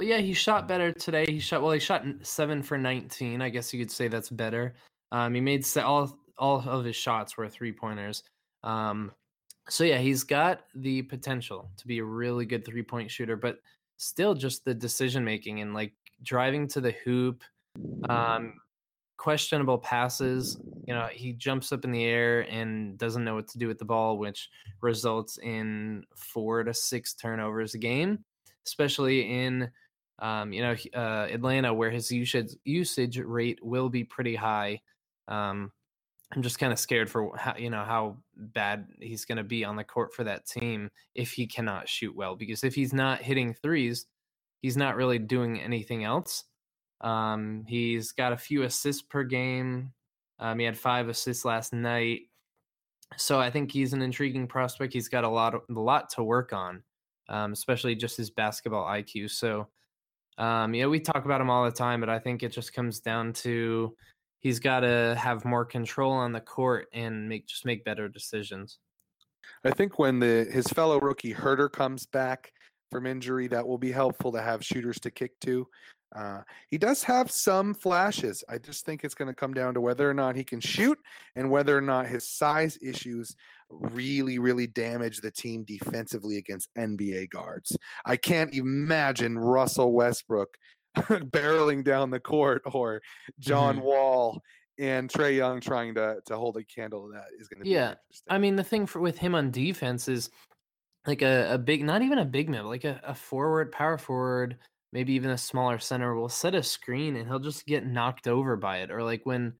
Yeah, 0.00 0.18
he 0.18 0.34
shot 0.34 0.68
better 0.68 0.92
today. 0.92 1.24
He 1.26 1.38
shot 1.38 1.62
well. 1.62 1.72
He 1.72 1.80
shot 1.80 2.04
seven 2.22 2.62
for 2.62 2.76
19. 2.76 3.40
I 3.40 3.48
guess 3.48 3.72
you 3.72 3.80
could 3.80 3.90
say 3.90 4.08
that's 4.08 4.30
better. 4.30 4.74
Um, 5.12 5.34
he 5.34 5.40
made 5.40 5.66
all 5.78 6.18
all 6.38 6.68
of 6.68 6.84
his 6.84 6.96
shots 6.96 7.36
were 7.36 7.48
three 7.48 7.72
pointers. 7.72 8.22
Um, 8.62 9.12
so 9.68 9.84
yeah, 9.84 9.98
he's 9.98 10.22
got 10.22 10.62
the 10.74 11.02
potential 11.02 11.70
to 11.76 11.86
be 11.86 11.98
a 11.98 12.04
really 12.04 12.46
good 12.46 12.64
three 12.64 12.82
point 12.82 13.10
shooter, 13.10 13.36
but 13.36 13.58
still 13.96 14.34
just 14.34 14.64
the 14.64 14.74
decision 14.74 15.24
making 15.24 15.60
and 15.60 15.74
like 15.74 15.92
driving 16.22 16.68
to 16.68 16.80
the 16.80 16.92
hoop, 17.04 17.42
um, 18.08 18.54
questionable 19.16 19.78
passes. 19.78 20.58
You 20.86 20.94
know, 20.94 21.08
he 21.12 21.32
jumps 21.32 21.72
up 21.72 21.84
in 21.84 21.90
the 21.90 22.04
air 22.04 22.40
and 22.50 22.98
doesn't 22.98 23.24
know 23.24 23.34
what 23.34 23.48
to 23.48 23.58
do 23.58 23.68
with 23.68 23.78
the 23.78 23.84
ball, 23.84 24.18
which 24.18 24.48
results 24.82 25.38
in 25.38 26.04
four 26.14 26.62
to 26.64 26.74
six 26.74 27.14
turnovers 27.14 27.74
a 27.74 27.78
game, 27.78 28.24
especially 28.66 29.44
in 29.44 29.70
um, 30.20 30.52
you 30.52 30.62
know 30.62 30.76
uh, 30.94 31.26
Atlanta, 31.30 31.74
where 31.74 31.90
his 31.90 32.10
usage 32.10 32.54
usage 32.64 33.18
rate 33.18 33.58
will 33.62 33.88
be 33.88 34.04
pretty 34.04 34.36
high. 34.36 34.80
Um, 35.28 35.72
I'm 36.34 36.42
just 36.42 36.58
kind 36.58 36.72
of 36.72 36.78
scared 36.78 37.08
for 37.08 37.36
how 37.36 37.54
you 37.56 37.70
know 37.70 37.84
how 37.84 38.18
bad 38.36 38.88
he's 39.00 39.24
going 39.24 39.38
to 39.38 39.44
be 39.44 39.64
on 39.64 39.76
the 39.76 39.84
court 39.84 40.14
for 40.14 40.24
that 40.24 40.46
team 40.46 40.90
if 41.14 41.32
he 41.32 41.46
cannot 41.46 41.88
shoot 41.88 42.14
well. 42.14 42.36
Because 42.36 42.64
if 42.64 42.74
he's 42.74 42.92
not 42.92 43.22
hitting 43.22 43.54
threes, 43.54 44.06
he's 44.60 44.76
not 44.76 44.96
really 44.96 45.18
doing 45.18 45.60
anything 45.60 46.04
else. 46.04 46.44
Um, 47.00 47.64
he's 47.68 48.12
got 48.12 48.32
a 48.32 48.36
few 48.36 48.62
assists 48.62 49.02
per 49.02 49.24
game. 49.24 49.92
Um, 50.38 50.58
he 50.58 50.64
had 50.64 50.76
five 50.76 51.08
assists 51.08 51.44
last 51.44 51.72
night, 51.72 52.22
so 53.16 53.40
I 53.40 53.50
think 53.50 53.72
he's 53.72 53.92
an 53.92 54.02
intriguing 54.02 54.46
prospect. 54.46 54.92
He's 54.92 55.08
got 55.08 55.24
a 55.24 55.28
lot, 55.28 55.54
a 55.54 55.60
lot 55.72 56.10
to 56.10 56.22
work 56.22 56.52
on, 56.52 56.82
um, 57.28 57.52
especially 57.52 57.94
just 57.94 58.16
his 58.16 58.30
basketball 58.30 58.84
IQ. 58.86 59.30
So, 59.30 59.68
um, 60.38 60.74
yeah, 60.74 60.86
we 60.86 61.00
talk 61.00 61.24
about 61.24 61.40
him 61.40 61.48
all 61.48 61.64
the 61.64 61.70
time, 61.70 62.00
but 62.00 62.10
I 62.10 62.18
think 62.18 62.42
it 62.42 62.52
just 62.52 62.74
comes 62.74 63.00
down 63.00 63.32
to 63.34 63.96
he's 64.40 64.60
got 64.60 64.80
to 64.80 65.16
have 65.18 65.44
more 65.44 65.64
control 65.64 66.12
on 66.12 66.32
the 66.32 66.40
court 66.40 66.88
and 66.92 67.28
make 67.28 67.46
just 67.46 67.64
make 67.64 67.84
better 67.84 68.08
decisions. 68.08 68.78
I 69.64 69.70
think 69.70 69.98
when 69.98 70.18
the 70.18 70.46
his 70.50 70.66
fellow 70.68 71.00
rookie 71.00 71.34
Huerter 71.34 71.70
comes 71.70 72.06
back 72.06 72.52
from 72.90 73.06
injury, 73.06 73.48
that 73.48 73.66
will 73.66 73.78
be 73.78 73.92
helpful 73.92 74.32
to 74.32 74.42
have 74.42 74.64
shooters 74.64 75.00
to 75.00 75.10
kick 75.10 75.38
to. 75.40 75.66
Uh, 76.14 76.40
he 76.70 76.78
does 76.78 77.02
have 77.02 77.30
some 77.30 77.74
flashes. 77.74 78.44
I 78.48 78.58
just 78.58 78.84
think 78.84 79.02
it's 79.02 79.14
going 79.14 79.28
to 79.28 79.34
come 79.34 79.54
down 79.54 79.74
to 79.74 79.80
whether 79.80 80.08
or 80.08 80.14
not 80.14 80.36
he 80.36 80.44
can 80.44 80.60
shoot 80.60 80.98
and 81.34 81.50
whether 81.50 81.76
or 81.76 81.80
not 81.80 82.06
his 82.06 82.28
size 82.28 82.78
issues 82.80 83.34
really, 83.70 84.38
really 84.38 84.66
damage 84.66 85.20
the 85.20 85.30
team 85.30 85.64
defensively 85.64 86.36
against 86.36 86.74
NBA 86.76 87.30
guards. 87.30 87.76
I 88.04 88.16
can't 88.16 88.54
imagine 88.54 89.38
Russell 89.38 89.92
Westbrook 89.92 90.56
barreling 90.96 91.84
down 91.84 92.10
the 92.10 92.20
court 92.20 92.62
or 92.66 93.02
John 93.40 93.76
mm-hmm. 93.76 93.84
Wall 93.84 94.40
and 94.78 95.10
Trae 95.10 95.36
Young 95.36 95.60
trying 95.60 95.94
to 95.94 96.18
to 96.26 96.36
hold 96.36 96.56
a 96.58 96.64
candle 96.64 97.06
to 97.06 97.14
that 97.14 97.26
is 97.40 97.48
going 97.48 97.64
to 97.64 97.68
yeah. 97.68 97.94
I 98.28 98.38
mean, 98.38 98.56
the 98.56 98.64
thing 98.64 98.86
for 98.86 99.00
with 99.00 99.18
him 99.18 99.34
on 99.34 99.50
defense 99.50 100.06
is 100.08 100.30
like 101.06 101.22
a, 101.22 101.54
a 101.54 101.58
big, 101.58 101.84
not 101.84 102.02
even 102.02 102.18
a 102.18 102.24
big 102.24 102.48
man, 102.48 102.66
like 102.66 102.84
a, 102.84 103.00
a 103.04 103.14
forward, 103.14 103.72
power 103.72 103.98
forward, 103.98 104.58
maybe 104.92 105.12
even 105.12 105.30
a 105.30 105.38
smaller 105.38 105.78
center 105.78 106.14
will 106.14 106.28
set 106.28 106.54
a 106.54 106.62
screen 106.62 107.16
and 107.16 107.28
he'll 107.28 107.38
just 107.38 107.66
get 107.66 107.86
knocked 107.86 108.28
over 108.28 108.56
by 108.56 108.78
it. 108.78 108.90
Or 108.90 109.02
like 109.02 109.22
when 109.24 109.54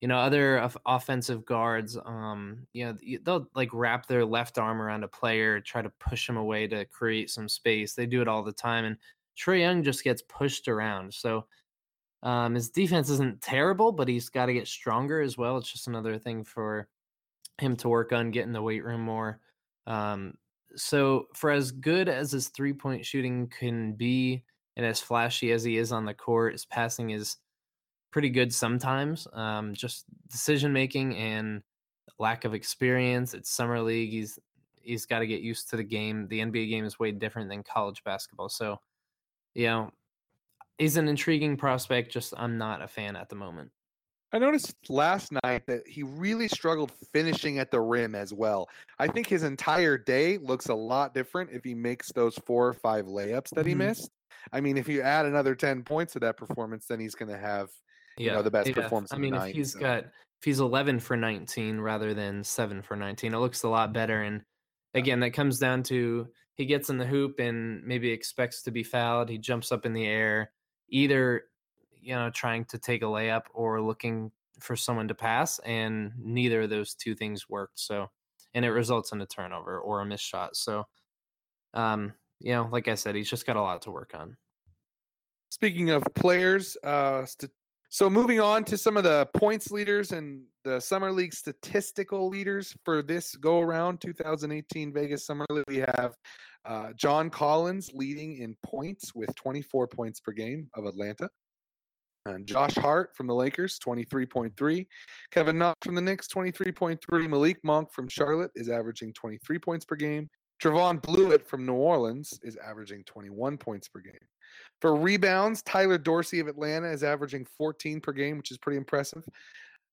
you 0.00 0.08
know 0.08 0.18
other 0.18 0.68
offensive 0.86 1.44
guards, 1.44 1.96
um, 2.04 2.66
you 2.72 2.86
know 2.86 2.96
they'll 3.24 3.48
like 3.54 3.70
wrap 3.72 4.06
their 4.06 4.24
left 4.24 4.58
arm 4.58 4.80
around 4.80 5.04
a 5.04 5.08
player, 5.08 5.60
try 5.60 5.82
to 5.82 5.90
push 6.00 6.28
him 6.28 6.36
away 6.36 6.66
to 6.68 6.84
create 6.86 7.30
some 7.30 7.48
space. 7.48 7.94
They 7.94 8.06
do 8.06 8.22
it 8.22 8.28
all 8.28 8.42
the 8.42 8.52
time, 8.52 8.84
and 8.84 8.96
trae 9.38 9.60
Young 9.60 9.82
just 9.82 10.04
gets 10.04 10.22
pushed 10.22 10.68
around. 10.68 11.12
So 11.14 11.46
um, 12.22 12.54
his 12.54 12.70
defense 12.70 13.08
isn't 13.10 13.40
terrible, 13.40 13.92
but 13.92 14.08
he's 14.08 14.28
got 14.28 14.46
to 14.46 14.54
get 14.54 14.66
stronger 14.66 15.20
as 15.20 15.38
well. 15.38 15.58
It's 15.58 15.70
just 15.70 15.86
another 15.86 16.18
thing 16.18 16.44
for 16.44 16.88
him 17.58 17.76
to 17.76 17.88
work 17.88 18.12
on, 18.12 18.30
getting 18.30 18.52
the 18.52 18.62
weight 18.62 18.84
room 18.84 19.00
more. 19.00 19.40
Um, 19.86 20.34
so 20.74 21.26
for 21.34 21.50
as 21.50 21.70
good 21.70 22.08
as 22.08 22.32
his 22.32 22.48
three 22.48 22.72
point 22.72 23.04
shooting 23.04 23.48
can 23.48 23.92
be, 23.92 24.42
and 24.76 24.84
as 24.84 25.00
flashy 25.00 25.52
as 25.52 25.64
he 25.64 25.78
is 25.78 25.92
on 25.92 26.04
the 26.04 26.14
court, 26.14 26.52
his 26.52 26.66
passing 26.66 27.10
is 27.10 27.36
pretty 28.12 28.30
good 28.30 28.52
sometimes. 28.52 29.26
Um, 29.32 29.74
just 29.74 30.04
decision 30.30 30.72
making 30.72 31.16
and 31.16 31.62
lack 32.18 32.44
of 32.44 32.54
experience. 32.54 33.34
It's 33.34 33.50
summer 33.50 33.80
league. 33.80 34.10
He's 34.10 34.38
he's 34.80 35.06
got 35.06 35.20
to 35.20 35.26
get 35.26 35.40
used 35.40 35.70
to 35.70 35.76
the 35.76 35.84
game. 35.84 36.28
The 36.28 36.40
NBA 36.40 36.70
game 36.70 36.84
is 36.84 36.98
way 36.98 37.10
different 37.12 37.50
than 37.50 37.62
college 37.62 38.02
basketball. 38.04 38.48
So 38.48 38.78
you 39.54 39.66
know, 39.66 39.90
he's 40.78 40.96
an 40.96 41.08
intriguing 41.08 41.56
prospect. 41.56 42.12
Just 42.12 42.34
I'm 42.36 42.58
not 42.58 42.82
a 42.82 42.88
fan 42.88 43.16
at 43.16 43.28
the 43.28 43.36
moment. 43.36 43.70
I 44.32 44.38
noticed 44.38 44.74
last 44.90 45.32
night 45.44 45.66
that 45.66 45.86
he 45.86 46.02
really 46.02 46.48
struggled 46.48 46.92
finishing 47.12 47.58
at 47.58 47.70
the 47.70 47.80
rim 47.80 48.14
as 48.14 48.34
well. 48.34 48.68
I 48.98 49.06
think 49.06 49.28
his 49.28 49.44
entire 49.44 49.96
day 49.96 50.36
looks 50.36 50.68
a 50.68 50.74
lot 50.74 51.14
different 51.14 51.50
if 51.52 51.64
he 51.64 51.74
makes 51.74 52.12
those 52.12 52.36
four 52.44 52.66
or 52.66 52.74
five 52.74 53.06
layups 53.06 53.50
that 53.54 53.64
he 53.64 53.72
mm-hmm. 53.72 53.88
missed. 53.88 54.10
I 54.52 54.60
mean, 54.60 54.76
if 54.76 54.88
you 54.88 55.02
add 55.02 55.26
another 55.26 55.54
10 55.54 55.82
points 55.82 56.12
to 56.14 56.20
that 56.20 56.36
performance, 56.36 56.86
then 56.86 57.00
he's 57.00 57.14
going 57.14 57.30
to 57.30 57.38
have 57.38 57.70
yeah. 58.18 58.24
you 58.24 58.30
know 58.32 58.42
the 58.42 58.50
best 58.50 58.68
yeah. 58.68 58.74
performance. 58.74 59.12
I 59.12 59.16
mean, 59.16 59.34
if 59.34 59.54
he's 59.54 59.72
so. 59.72 59.80
got 59.80 60.04
if 60.04 60.44
he's 60.44 60.60
11 60.60 61.00
for 61.00 61.16
19 61.16 61.80
rather 61.80 62.14
than 62.14 62.44
7 62.44 62.82
for 62.82 62.96
19, 62.96 63.34
it 63.34 63.38
looks 63.38 63.62
a 63.62 63.68
lot 63.68 63.92
better 63.92 64.22
and 64.22 64.42
again, 64.96 65.20
that 65.20 65.30
comes 65.30 65.58
down 65.58 65.82
to 65.84 66.26
he 66.54 66.64
gets 66.64 66.88
in 66.88 66.98
the 66.98 67.06
hoop 67.06 67.38
and 67.38 67.84
maybe 67.84 68.10
expects 68.10 68.62
to 68.62 68.70
be 68.70 68.82
fouled. 68.82 69.28
He 69.28 69.38
jumps 69.38 69.70
up 69.70 69.86
in 69.86 69.92
the 69.92 70.06
air, 70.06 70.50
either 70.88 71.44
you 72.00 72.14
know 72.14 72.30
trying 72.30 72.64
to 72.66 72.78
take 72.78 73.02
a 73.02 73.06
layup 73.06 73.42
or 73.54 73.80
looking 73.80 74.32
for 74.58 74.74
someone 74.74 75.08
to 75.08 75.14
pass, 75.14 75.58
and 75.60 76.12
neither 76.18 76.62
of 76.62 76.70
those 76.70 76.94
two 76.94 77.14
things 77.14 77.48
worked. 77.48 77.78
So, 77.78 78.10
and 78.54 78.64
it 78.64 78.70
results 78.70 79.12
in 79.12 79.20
a 79.20 79.26
turnover 79.26 79.78
or 79.78 80.00
a 80.00 80.06
missed 80.06 80.24
shot. 80.24 80.56
So, 80.56 80.86
um, 81.74 82.14
you 82.40 82.52
know, 82.52 82.68
like 82.70 82.88
I 82.88 82.94
said, 82.94 83.14
he's 83.14 83.30
just 83.30 83.46
got 83.46 83.56
a 83.56 83.62
lot 83.62 83.82
to 83.82 83.90
work 83.90 84.12
on. 84.14 84.36
Speaking 85.50 85.90
of 85.90 86.02
players, 86.14 86.76
uh, 86.84 87.24
st- 87.24 87.52
so 87.88 88.10
moving 88.10 88.40
on 88.40 88.64
to 88.64 88.76
some 88.76 88.96
of 88.96 89.04
the 89.04 89.28
points 89.34 89.70
leaders 89.70 90.12
and 90.12 90.42
the 90.64 90.80
summer 90.80 91.12
league 91.12 91.32
statistical 91.32 92.28
leaders 92.28 92.74
for 92.84 93.00
this 93.00 93.36
go 93.36 93.60
around 93.60 94.00
2018 94.00 94.92
Vegas 94.92 95.24
Summer 95.24 95.46
League, 95.50 95.64
we 95.68 95.76
have 95.76 96.14
uh, 96.64 96.92
John 96.96 97.30
Collins 97.30 97.90
leading 97.94 98.38
in 98.38 98.56
points 98.64 99.14
with 99.14 99.32
24 99.36 99.86
points 99.86 100.20
per 100.20 100.32
game 100.32 100.68
of 100.74 100.84
Atlanta. 100.84 101.30
And 102.26 102.44
Josh 102.44 102.74
Hart 102.74 103.16
from 103.16 103.28
the 103.28 103.34
Lakers, 103.34 103.78
23.3. 103.78 104.86
Kevin 105.30 105.58
Knox 105.58 105.78
from 105.84 105.94
the 105.94 106.00
Knicks, 106.00 106.26
23.3. 106.26 107.30
Malik 107.30 107.58
Monk 107.62 107.92
from 107.92 108.08
Charlotte 108.08 108.50
is 108.56 108.68
averaging 108.68 109.12
23 109.12 109.60
points 109.60 109.84
per 109.84 109.94
game. 109.94 110.28
Trevon 110.62 111.00
Bluiett 111.02 111.46
from 111.46 111.66
New 111.66 111.74
Orleans 111.74 112.38
is 112.42 112.56
averaging 112.56 113.04
21 113.04 113.58
points 113.58 113.88
per 113.88 114.00
game. 114.00 114.14
For 114.80 114.94
rebounds, 114.94 115.62
Tyler 115.62 115.98
Dorsey 115.98 116.40
of 116.40 116.48
Atlanta 116.48 116.88
is 116.88 117.02
averaging 117.02 117.46
14 117.58 118.00
per 118.00 118.12
game, 118.12 118.38
which 118.38 118.50
is 118.50 118.58
pretty 118.58 118.78
impressive. 118.78 119.24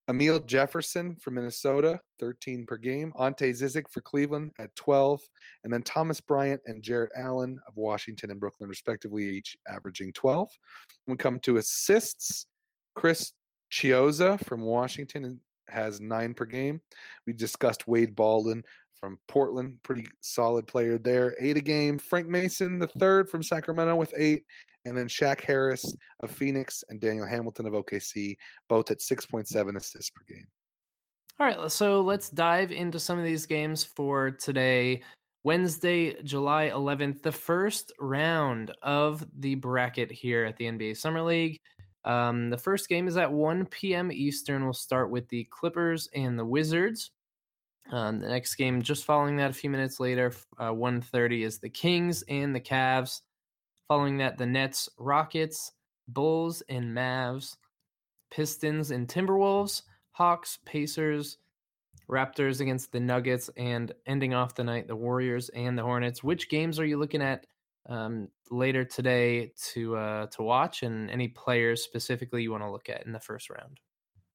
Amile 0.10 0.46
Jefferson 0.46 1.16
from 1.16 1.36
Minnesota, 1.36 2.00
13 2.20 2.66
per 2.66 2.78
game. 2.78 3.14
Ante 3.20 3.52
Zizic 3.52 3.90
for 3.90 4.02
Cleveland 4.02 4.52
at 4.60 4.76
12. 4.76 5.22
And 5.64 5.72
then 5.72 5.82
Thomas 5.82 6.20
Bryant 6.20 6.62
and 6.66 6.84
Jarrett 6.84 7.12
Allen 7.16 7.58
of 7.68 7.78
Washington 7.78 8.32
and 8.32 8.40
Brooklyn, 8.40 8.70
respectively, 8.70 9.24
each 9.24 9.56
averaging 9.68 10.12
12. 10.12 10.50
When 11.06 11.14
we 11.14 11.18
come 11.18 11.40
to 11.42 11.58
assists, 11.58 12.48
Chris 12.96 13.32
Chiozza 13.72 14.44
from 14.46 14.62
Washington 14.62 15.40
has 15.70 16.02
nine 16.02 16.34
per 16.34 16.46
game. 16.46 16.82
We 17.26 17.34
discussed 17.34 17.88
Wade 17.88 18.16
Baldwin 18.16 18.64
from 19.04 19.20
Portland, 19.28 19.76
pretty 19.84 20.08
solid 20.22 20.66
player 20.66 20.98
there. 20.98 21.36
Eight 21.38 21.58
a 21.58 21.62
game. 21.62 22.00
Frank 22.00 22.26
Mason, 22.26 22.80
the 22.80 22.88
third 22.88 23.30
from 23.30 23.44
Sacramento 23.44 23.98
with 23.98 24.14
eight. 24.16 24.46
And 24.86 24.98
then 24.98 25.10
Shaq 25.10 25.42
Harris 25.42 25.94
of 26.22 26.32
Phoenix 26.32 26.86
and 26.88 27.02
Daniel 27.02 27.28
Hamilton 27.28 27.66
of 27.66 27.74
OKC, 27.74 28.38
both 28.70 28.92
at 28.92 29.00
6.7 29.00 29.76
assists 29.76 30.10
per 30.10 30.22
game. 30.34 30.48
All 31.38 31.46
right, 31.46 31.70
so 31.70 32.00
let's 32.00 32.30
dive 32.30 32.72
into 32.72 32.98
some 32.98 33.20
of 33.20 33.26
these 33.26 33.46
games 33.46 33.84
for 33.84 34.32
today. 34.32 35.02
Wednesday, 35.44 36.22
July 36.24 36.70
11th, 36.74 37.24
the 37.24 37.32
first 37.34 37.92
round 38.00 38.72
of 38.84 39.26
the 39.40 39.56
bracket 39.56 40.14
here 40.14 40.46
at 40.46 40.56
the 40.56 40.66
NBA 40.66 40.96
Summer 40.96 41.22
League. 41.22 41.60
Um, 42.06 42.50
the 42.50 42.58
first 42.58 42.88
game 42.88 43.10
is 43.10 43.18
at 43.18 43.30
1 43.30 43.66
p.m. 43.66 44.14
Eastern. 44.14 44.64
We'll 44.64 44.72
start 44.72 45.10
with 45.10 45.28
the 45.28 45.46
Clippers 45.52 46.08
and 46.16 46.40
the 46.40 46.46
Wizards. 46.46 47.12
Um, 47.92 48.20
the 48.20 48.30
next 48.30 48.56
game, 48.56 48.82
just 48.82 49.06
following 49.06 49.38
that, 49.38 49.52
a 49.52 49.54
few 49.54 49.70
minutes 49.70 50.00
later, 50.00 50.34
uh, 50.58 50.74
1:30 50.74 51.44
is 51.44 51.60
the 51.60 51.70
Kings 51.70 52.24
and 52.24 52.56
the 52.56 52.62
Cavs. 52.62 53.22
Following 53.88 54.18
that, 54.18 54.38
the 54.38 54.46
Nets, 54.46 54.90
Rockets, 54.98 55.74
Bulls, 56.08 56.62
and 56.70 56.96
Mavs, 56.96 57.58
Pistons 58.32 58.92
and 58.92 59.08
Timberwolves, 59.08 59.84
Hawks, 60.12 60.60
Pacers, 60.66 61.38
Raptors 62.10 62.62
against 62.62 62.92
the 62.92 63.00
Nuggets, 63.00 63.50
and 63.58 63.92
ending 64.06 64.34
off 64.34 64.56
the 64.56 64.64
night, 64.64 64.88
the 64.88 64.96
Warriors 64.96 65.50
and 65.50 65.78
the 65.78 65.84
Hornets. 65.84 66.24
Which 66.24 66.50
games 66.50 66.80
are 66.80 66.86
you 66.86 66.98
looking 66.98 67.22
at 67.22 67.46
um, 67.88 68.30
later 68.50 68.86
today 68.86 69.54
to 69.74 69.96
uh, 69.98 70.28
to 70.28 70.44
watch, 70.44 70.84
and 70.84 71.10
any 71.12 71.28
players 71.28 71.84
specifically 71.84 72.44
you 72.44 72.52
want 72.52 72.64
to 72.64 72.72
look 72.72 72.90
at 72.90 73.06
in 73.06 73.12
the 73.12 73.20
first 73.20 73.50
round? 73.50 73.80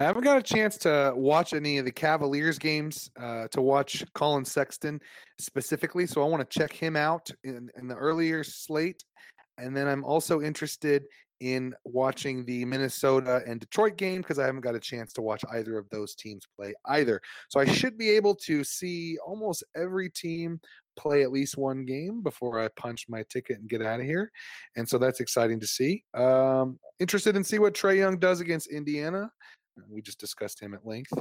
I 0.01 0.05
haven't 0.05 0.23
got 0.23 0.39
a 0.39 0.43
chance 0.43 0.77
to 0.79 1.13
watch 1.17 1.53
any 1.55 1.79
of 1.79 1.85
the 1.85 1.91
Cavaliers 1.91 2.57
games, 2.59 3.11
uh, 3.21 3.49
to 3.49 3.61
watch 3.61 4.05
Collin 4.15 4.45
Sexton 4.45 5.01
specifically. 5.41 6.07
So 6.07 6.23
I 6.23 6.29
want 6.29 6.49
to 6.49 6.59
check 6.59 6.73
him 6.73 6.95
out 6.95 7.29
in, 7.43 7.69
in 7.77 7.89
the 7.89 7.97
earlier 7.97 8.45
slate. 8.45 9.03
And 9.59 9.77
then 9.77 9.89
I'm 9.89 10.05
also 10.05 10.41
interested 10.41 11.05
in 11.41 11.75
watching 11.85 12.45
the 12.45 12.65
Minnesota 12.65 13.43
and 13.47 13.61
Detroit 13.61 13.97
game 13.97 14.19
because 14.21 14.39
I 14.39 14.47
haven't 14.47 14.61
got 14.61 14.75
a 14.75 14.81
chance 14.81 15.13
to 15.15 15.23
watch 15.23 15.45
either 15.53 15.79
of 15.79 15.89
those 15.91 16.15
teams 16.15 16.47
play 16.57 16.75
either. 16.87 17.21
So 17.49 17.59
I 17.59 17.65
should 17.65 17.99
be 17.99 18.11
able 18.11 18.35
to 18.47 18.63
see 18.63 19.19
almost 19.25 19.65
every 19.77 20.11
team 20.11 20.61
play 20.97 21.23
at 21.23 21.31
least 21.31 21.57
one 21.57 21.85
game 21.85 22.23
before 22.23 22.61
I 22.61 22.69
punch 22.77 23.07
my 23.09 23.25
ticket 23.31 23.59
and 23.59 23.69
get 23.69 23.83
out 23.83 24.01
of 24.01 24.07
here. 24.07 24.31
And 24.77 24.89
so 24.89 24.99
that's 24.99 25.21
exciting 25.21 25.61
to 25.61 25.67
see. 25.67 26.05
Um, 26.15 26.79
interested 26.99 27.37
in 27.37 27.45
see 27.45 27.59
what 27.59 27.75
Trae 27.75 27.99
Young 27.99 28.19
does 28.19 28.41
against 28.41 28.69
Indiana. 28.69 29.31
We 29.89 30.03
just 30.03 30.21
discussed 30.21 30.61
him 30.61 30.75
at 30.75 30.87
length. 30.87 31.13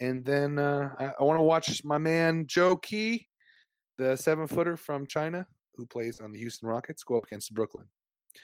And 0.00 0.24
then 0.24 0.58
uh, 0.58 0.90
I, 0.98 1.12
I 1.18 1.24
want 1.24 1.38
to 1.38 1.42
watch 1.44 1.82
my 1.84 1.98
man 1.98 2.46
Zhou 2.46 2.80
Qi, 2.82 3.26
the 3.98 4.16
seven 4.16 4.46
footer 4.46 4.76
from 4.76 5.06
China 5.06 5.46
who 5.76 5.86
plays 5.86 6.20
on 6.20 6.32
the 6.32 6.38
Houston 6.38 6.68
Rockets, 6.68 7.02
go 7.02 7.16
up 7.16 7.24
against 7.24 7.52
Brooklyn. 7.54 7.86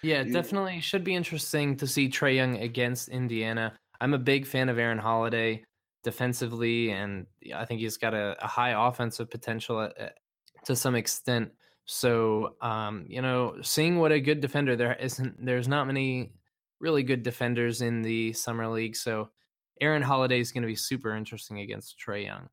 Yeah, 0.03 0.23
you, 0.23 0.33
definitely 0.33 0.81
should 0.81 1.05
be 1.05 1.15
interesting 1.15 1.77
to 1.77 1.87
see 1.87 2.09
Trae 2.09 2.37
Young 2.37 2.57
against 2.59 3.09
Indiana. 3.09 3.73
I'm 4.01 4.15
a 4.15 4.19
big 4.19 4.47
fan 4.47 4.69
of 4.69 4.79
Aaron 4.79 4.99
Holiday 4.99 5.65
defensively, 6.03 6.91
and 6.91 7.27
I 7.55 7.65
think 7.65 7.81
he's 7.81 7.97
got 7.97 8.15
a, 8.15 8.37
a 8.43 8.47
high 8.47 8.89
offensive 8.89 9.31
potential 9.31 9.81
at, 9.81 9.99
at, 9.99 10.19
to 10.65 10.77
some 10.77 10.95
extent. 10.95 11.51
So, 11.85 12.55
um, 12.63 13.05
you 13.09 13.21
know, 13.21 13.57
seeing 13.63 13.99
what 13.99 14.13
a 14.13 14.21
good 14.21 14.41
defender 14.41 14.77
there 14.77 14.95
isn't, 14.95 15.45
there's 15.45 15.69
not 15.69 15.87
many 15.87 16.33
really 16.79 17.03
good 17.03 17.23
defenders 17.23 17.83
in 17.83 18.01
the 18.01 18.33
summer 18.33 18.69
league. 18.69 18.97
So 18.97 19.31
Aaron 19.81 20.03
Holiday 20.03 20.41
is 20.41 20.53
going 20.53 20.63
to 20.63 20.69
be 20.69 20.77
super 20.77 21.15
interesting 21.15 21.61
against 21.61 21.97
Trae 21.99 22.25
Young. 22.25 22.49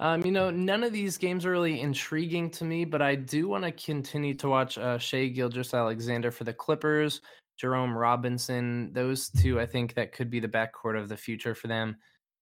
Um, 0.00 0.24
you 0.24 0.32
know, 0.32 0.50
none 0.50 0.82
of 0.82 0.92
these 0.92 1.16
games 1.16 1.46
are 1.46 1.50
really 1.50 1.80
intriguing 1.80 2.50
to 2.50 2.64
me, 2.64 2.84
but 2.84 3.00
I 3.00 3.14
do 3.14 3.46
want 3.46 3.64
to 3.64 3.72
continue 3.72 4.34
to 4.34 4.48
watch 4.48 4.76
uh, 4.76 4.98
Shai 4.98 5.28
Gilgeous-Alexander 5.28 6.32
for 6.32 6.44
the 6.44 6.52
Clippers, 6.52 7.20
Jerome 7.56 7.96
Robinson. 7.96 8.92
Those 8.92 9.28
two, 9.28 9.60
I 9.60 9.66
think, 9.66 9.94
that 9.94 10.12
could 10.12 10.28
be 10.28 10.40
the 10.40 10.48
backcourt 10.48 10.98
of 10.98 11.08
the 11.08 11.16
future 11.16 11.54
for 11.54 11.68
them. 11.68 11.96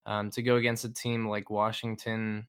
Um, 0.06 0.30
to 0.30 0.42
go 0.42 0.56
against 0.56 0.86
a 0.86 0.92
team 0.92 1.28
like 1.28 1.50
Washington, 1.50 2.46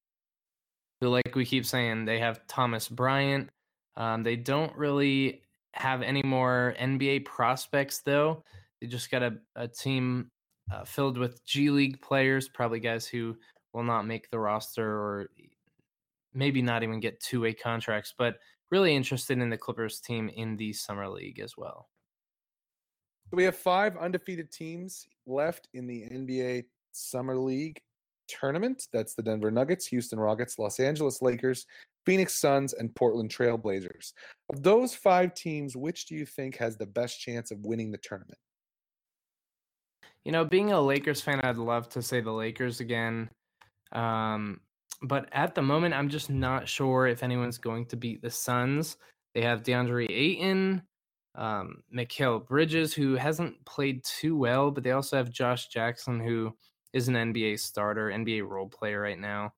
who, 1.01 1.09
like 1.09 1.35
we 1.35 1.45
keep 1.45 1.65
saying, 1.65 2.05
they 2.05 2.19
have 2.19 2.47
Thomas 2.47 2.87
Bryant. 2.87 3.49
Um, 3.97 4.23
they 4.23 4.37
don't 4.37 4.73
really 4.77 5.41
have 5.73 6.01
any 6.01 6.23
more 6.23 6.73
NBA 6.79 7.25
prospects, 7.25 7.99
though. 7.99 8.43
They 8.79 8.87
just 8.87 9.11
got 9.11 9.23
a, 9.23 9.33
a 9.57 9.67
team 9.67 10.31
uh, 10.71 10.83
filled 10.83 11.17
with 11.17 11.45
G 11.45 11.69
League 11.69 12.01
players, 12.01 12.49
probably 12.49 12.79
guys 12.79 13.07
who 13.07 13.35
will 13.73 13.83
not 13.83 14.05
make 14.05 14.29
the 14.29 14.39
roster 14.39 14.85
or 14.85 15.29
maybe 16.33 16.61
not 16.61 16.83
even 16.83 16.99
get 16.99 17.19
two 17.19 17.41
way 17.41 17.53
contracts, 17.53 18.13
but 18.17 18.35
really 18.69 18.95
interested 18.95 19.37
in 19.39 19.49
the 19.49 19.57
Clippers 19.57 19.99
team 19.99 20.29
in 20.29 20.55
the 20.57 20.73
Summer 20.73 21.07
League 21.07 21.39
as 21.39 21.57
well. 21.57 21.89
So 23.29 23.37
We 23.37 23.43
have 23.43 23.55
five 23.55 23.97
undefeated 23.97 24.51
teams 24.51 25.07
left 25.25 25.67
in 25.73 25.87
the 25.87 26.03
NBA 26.11 26.65
Summer 26.91 27.37
League 27.37 27.81
tournament. 28.27 28.87
That's 28.93 29.13
the 29.13 29.23
Denver 29.23 29.51
Nuggets, 29.51 29.87
Houston 29.87 30.19
Rockets, 30.19 30.57
Los 30.57 30.79
Angeles 30.79 31.21
Lakers, 31.21 31.65
Phoenix 32.05 32.39
Suns, 32.39 32.73
and 32.73 32.93
Portland 32.95 33.29
Trailblazers. 33.29 34.13
Of 34.49 34.63
those 34.63 34.95
five 34.95 35.33
teams, 35.33 35.75
which 35.75 36.05
do 36.05 36.15
you 36.15 36.25
think 36.25 36.57
has 36.57 36.77
the 36.77 36.85
best 36.85 37.19
chance 37.19 37.51
of 37.51 37.59
winning 37.65 37.91
the 37.91 37.99
tournament? 37.99 38.39
You 40.25 40.31
know, 40.31 40.45
being 40.45 40.71
a 40.71 40.81
Lakers 40.81 41.21
fan, 41.21 41.41
I'd 41.41 41.57
love 41.57 41.89
to 41.89 42.01
say 42.01 42.21
the 42.21 42.31
Lakers 42.31 42.79
again. 42.79 43.29
Um, 43.91 44.61
but 45.01 45.27
at 45.31 45.55
the 45.55 45.61
moment, 45.61 45.95
I'm 45.95 46.09
just 46.09 46.29
not 46.29 46.67
sure 46.67 47.07
if 47.07 47.23
anyone's 47.23 47.57
going 47.57 47.87
to 47.87 47.95
beat 47.95 48.21
the 48.21 48.29
Suns. 48.29 48.97
They 49.33 49.41
have 49.41 49.63
DeAndre 49.63 50.07
Ayton, 50.09 50.83
um, 51.35 51.83
Mikal 51.95 52.45
Bridges, 52.45 52.93
who 52.93 53.15
hasn't 53.15 53.63
played 53.65 54.03
too 54.03 54.37
well, 54.37 54.69
but 54.69 54.83
they 54.83 54.91
also 54.91 55.17
have 55.17 55.31
Josh 55.31 55.67
Jackson, 55.67 56.19
who 56.19 56.55
is 56.93 57.07
an 57.07 57.15
NBA 57.15 57.59
starter, 57.59 58.11
NBA 58.11 58.47
role 58.47 58.67
player 58.67 59.01
right 59.01 59.19
now. 59.19 59.53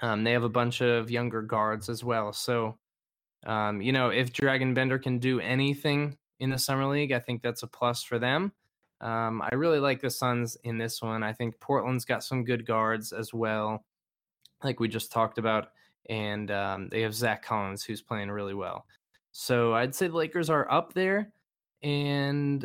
Um, 0.00 0.24
they 0.24 0.32
have 0.32 0.44
a 0.44 0.48
bunch 0.48 0.80
of 0.80 1.10
younger 1.10 1.42
guards 1.42 1.88
as 1.88 2.02
well. 2.02 2.32
So, 2.32 2.78
um, 3.46 3.82
you 3.82 3.92
know, 3.92 4.10
if 4.10 4.32
Dragan 4.32 4.74
Bender 4.74 4.98
can 4.98 5.18
do 5.18 5.40
anything 5.40 6.16
in 6.40 6.50
the 6.50 6.58
summer 6.58 6.86
league, 6.86 7.12
I 7.12 7.18
think 7.18 7.42
that's 7.42 7.62
a 7.62 7.66
plus 7.66 8.02
for 8.02 8.18
them. 8.18 8.52
Um, 9.00 9.42
I 9.42 9.54
really 9.54 9.78
like 9.78 10.00
the 10.00 10.10
Suns 10.10 10.56
in 10.64 10.78
this 10.78 11.00
one. 11.00 11.22
I 11.22 11.32
think 11.32 11.60
Portland's 11.60 12.04
got 12.04 12.24
some 12.24 12.44
good 12.44 12.66
guards 12.66 13.12
as 13.12 13.32
well, 13.32 13.84
like 14.64 14.80
we 14.80 14.88
just 14.88 15.12
talked 15.12 15.38
about, 15.38 15.68
and 16.08 16.50
um, 16.50 16.88
they 16.88 17.02
have 17.02 17.14
Zach 17.14 17.42
Collins 17.42 17.84
who's 17.84 18.02
playing 18.02 18.30
really 18.30 18.54
well. 18.54 18.86
So 19.32 19.74
I'd 19.74 19.94
say 19.94 20.08
the 20.08 20.16
Lakers 20.16 20.50
are 20.50 20.70
up 20.70 20.94
there, 20.94 21.32
and 21.82 22.64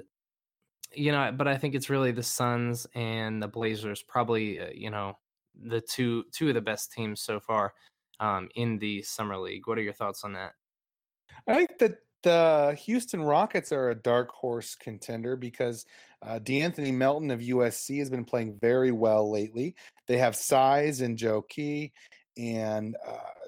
you 0.96 1.12
know, 1.12 1.32
but 1.36 1.48
I 1.48 1.58
think 1.58 1.76
it's 1.76 1.89
really 1.89 2.12
the 2.12 2.24
Suns 2.24 2.88
and 2.96 3.41
the 3.41 3.48
Blazers, 3.48 4.02
probably 4.02 4.60
uh, 4.60 4.69
you 4.74 4.89
know 4.89 5.17
the 5.62 5.82
two 5.82 6.24
two 6.32 6.50
of 6.50 6.56
the 6.56 6.62
best 6.62 6.91
teams 6.91 7.22
so 7.22 7.39
far 7.39 7.74
um, 8.19 8.50
in 8.56 8.80
the 8.80 9.02
summer 9.04 9.38
league. 9.38 9.67
What 9.67 9.78
are 9.78 9.84
your 9.84 9.93
thoughts 9.93 10.24
on 10.24 10.34
that? 10.34 10.54
I 11.48 11.56
think 11.56 11.78
that 11.80 11.98
the 12.24 12.78
Houston 12.86 13.22
Rockets 13.22 13.72
are 13.72 13.90
a 13.90 13.96
dark 13.96 14.32
horse 14.32 14.76
contender 14.76 15.36
because 15.36 15.86
uh, 16.22 16.40
De'Anthony 16.40 16.94
Melton 16.94 17.32
of 17.32 17.42
USC 17.42 18.00
has 18.00 18.10
been 18.10 18.26
playing 18.26 18.58
very 18.60 18.92
well 18.92 19.30
lately. 19.30 19.76
They 20.08 20.18
have 20.18 20.36
size 20.36 21.02
and 21.02 21.18
Zhou 21.18 21.44
Qi, 21.52 21.92
and 22.38 22.96
uh, 23.06 23.48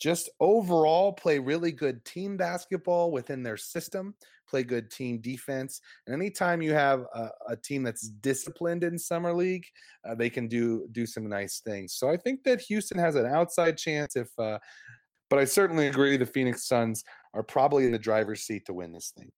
just 0.00 0.30
overall 0.40 1.12
play 1.12 1.38
really 1.38 1.70
good 1.70 2.04
team 2.04 2.36
basketball 2.36 3.12
within 3.12 3.42
their 3.42 3.56
system. 3.56 4.14
Play 4.48 4.64
good 4.64 4.90
team 4.90 5.18
defense, 5.18 5.80
and 6.06 6.14
anytime 6.14 6.60
you 6.60 6.74
have 6.74 7.06
a, 7.14 7.30
a 7.48 7.56
team 7.56 7.82
that's 7.82 8.08
disciplined 8.08 8.84
in 8.84 8.98
summer 8.98 9.32
league, 9.32 9.64
uh, 10.04 10.14
they 10.14 10.28
can 10.28 10.46
do 10.46 10.86
do 10.92 11.06
some 11.06 11.26
nice 11.26 11.60
things. 11.60 11.94
So 11.94 12.10
I 12.10 12.18
think 12.18 12.42
that 12.44 12.60
Houston 12.60 12.98
has 12.98 13.14
an 13.14 13.26
outside 13.26 13.78
chance 13.78 14.16
if. 14.16 14.28
Uh, 14.38 14.58
but 15.30 15.38
I 15.38 15.46
certainly 15.46 15.86
agree 15.86 16.18
the 16.18 16.26
Phoenix 16.26 16.68
Suns 16.68 17.04
are 17.34 17.42
probably 17.42 17.84
in 17.86 17.92
the 17.92 17.98
driver's 17.98 18.42
seat 18.42 18.66
to 18.66 18.72
win 18.72 18.92
this 18.92 19.12
thing. 19.16 19.30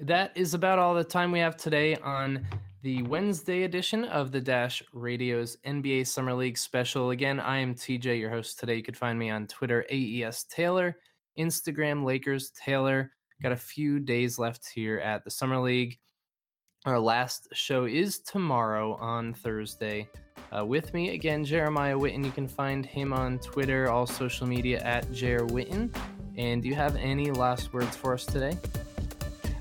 That 0.00 0.32
is 0.34 0.54
about 0.54 0.78
all 0.78 0.94
the 0.94 1.04
time 1.04 1.32
we 1.32 1.38
have 1.38 1.56
today 1.56 1.96
on 1.96 2.46
the 2.82 3.02
Wednesday 3.04 3.64
edition 3.64 4.04
of 4.04 4.30
the 4.30 4.40
Dash 4.40 4.82
Radio's 4.92 5.56
NBA 5.66 6.06
Summer 6.06 6.34
League 6.34 6.58
special. 6.58 7.10
Again, 7.10 7.40
I 7.40 7.58
am 7.58 7.74
TJ, 7.74 8.20
your 8.20 8.30
host 8.30 8.60
today. 8.60 8.76
You 8.76 8.82
can 8.82 8.94
find 8.94 9.18
me 9.18 9.30
on 9.30 9.46
Twitter, 9.46 9.84
AES 9.90 10.44
Taylor, 10.44 10.96
Instagram, 11.38 12.04
Lakers 12.04 12.50
Taylor. 12.50 13.10
Got 13.42 13.52
a 13.52 13.56
few 13.56 13.98
days 13.98 14.38
left 14.38 14.68
here 14.68 14.98
at 14.98 15.24
the 15.24 15.30
Summer 15.30 15.58
League. 15.58 15.98
Our 16.84 17.00
last 17.00 17.48
show 17.52 17.86
is 17.86 18.20
tomorrow 18.20 18.94
on 19.00 19.34
Thursday. 19.34 20.08
Uh, 20.56 20.64
with 20.64 20.94
me 20.94 21.10
again, 21.10 21.44
Jeremiah 21.44 21.96
Witten. 21.96 22.24
You 22.24 22.30
can 22.30 22.46
find 22.46 22.86
him 22.86 23.12
on 23.12 23.40
Twitter, 23.40 23.90
all 23.90 24.06
social 24.06 24.46
media 24.46 24.80
at 24.80 25.10
Jer 25.10 25.40
Witten. 25.40 25.92
And 26.36 26.62
do 26.62 26.68
you 26.68 26.74
have 26.74 26.96
any 26.96 27.30
last 27.30 27.72
words 27.72 27.96
for 27.96 28.14
us 28.14 28.26
today? 28.26 28.58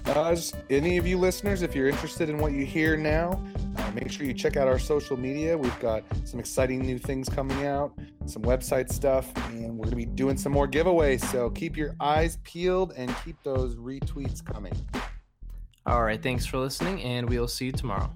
Uh, 0.05 0.35
any 0.69 0.97
of 0.97 1.07
you 1.07 1.17
listeners, 1.17 1.61
if 1.61 1.73
you're 1.73 1.87
interested 1.87 2.29
in 2.29 2.37
what 2.37 2.51
you 2.51 2.65
hear 2.65 2.95
now, 2.95 3.43
uh, 3.77 3.91
make 3.91 4.11
sure 4.11 4.25
you 4.25 4.33
check 4.33 4.55
out 4.55 4.67
our 4.67 4.77
social 4.77 5.17
media. 5.17 5.57
We've 5.57 5.79
got 5.79 6.03
some 6.25 6.39
exciting 6.39 6.79
new 6.79 6.99
things 6.99 7.27
coming 7.27 7.65
out, 7.65 7.91
some 8.25 8.43
website 8.43 8.91
stuff, 8.91 9.31
and 9.49 9.77
we're 9.77 9.85
going 9.85 9.89
to 9.91 9.95
be 9.95 10.05
doing 10.05 10.37
some 10.37 10.51
more 10.51 10.67
giveaways. 10.67 11.23
So 11.31 11.49
keep 11.49 11.75
your 11.75 11.95
eyes 11.99 12.37
peeled 12.43 12.93
and 12.95 13.13
keep 13.25 13.41
those 13.43 13.75
retweets 13.75 14.45
coming. 14.45 14.73
All 15.87 16.03
right. 16.03 16.21
Thanks 16.21 16.45
for 16.45 16.57
listening, 16.57 17.01
and 17.01 17.27
we'll 17.29 17.47
see 17.47 17.65
you 17.65 17.71
tomorrow. 17.71 18.11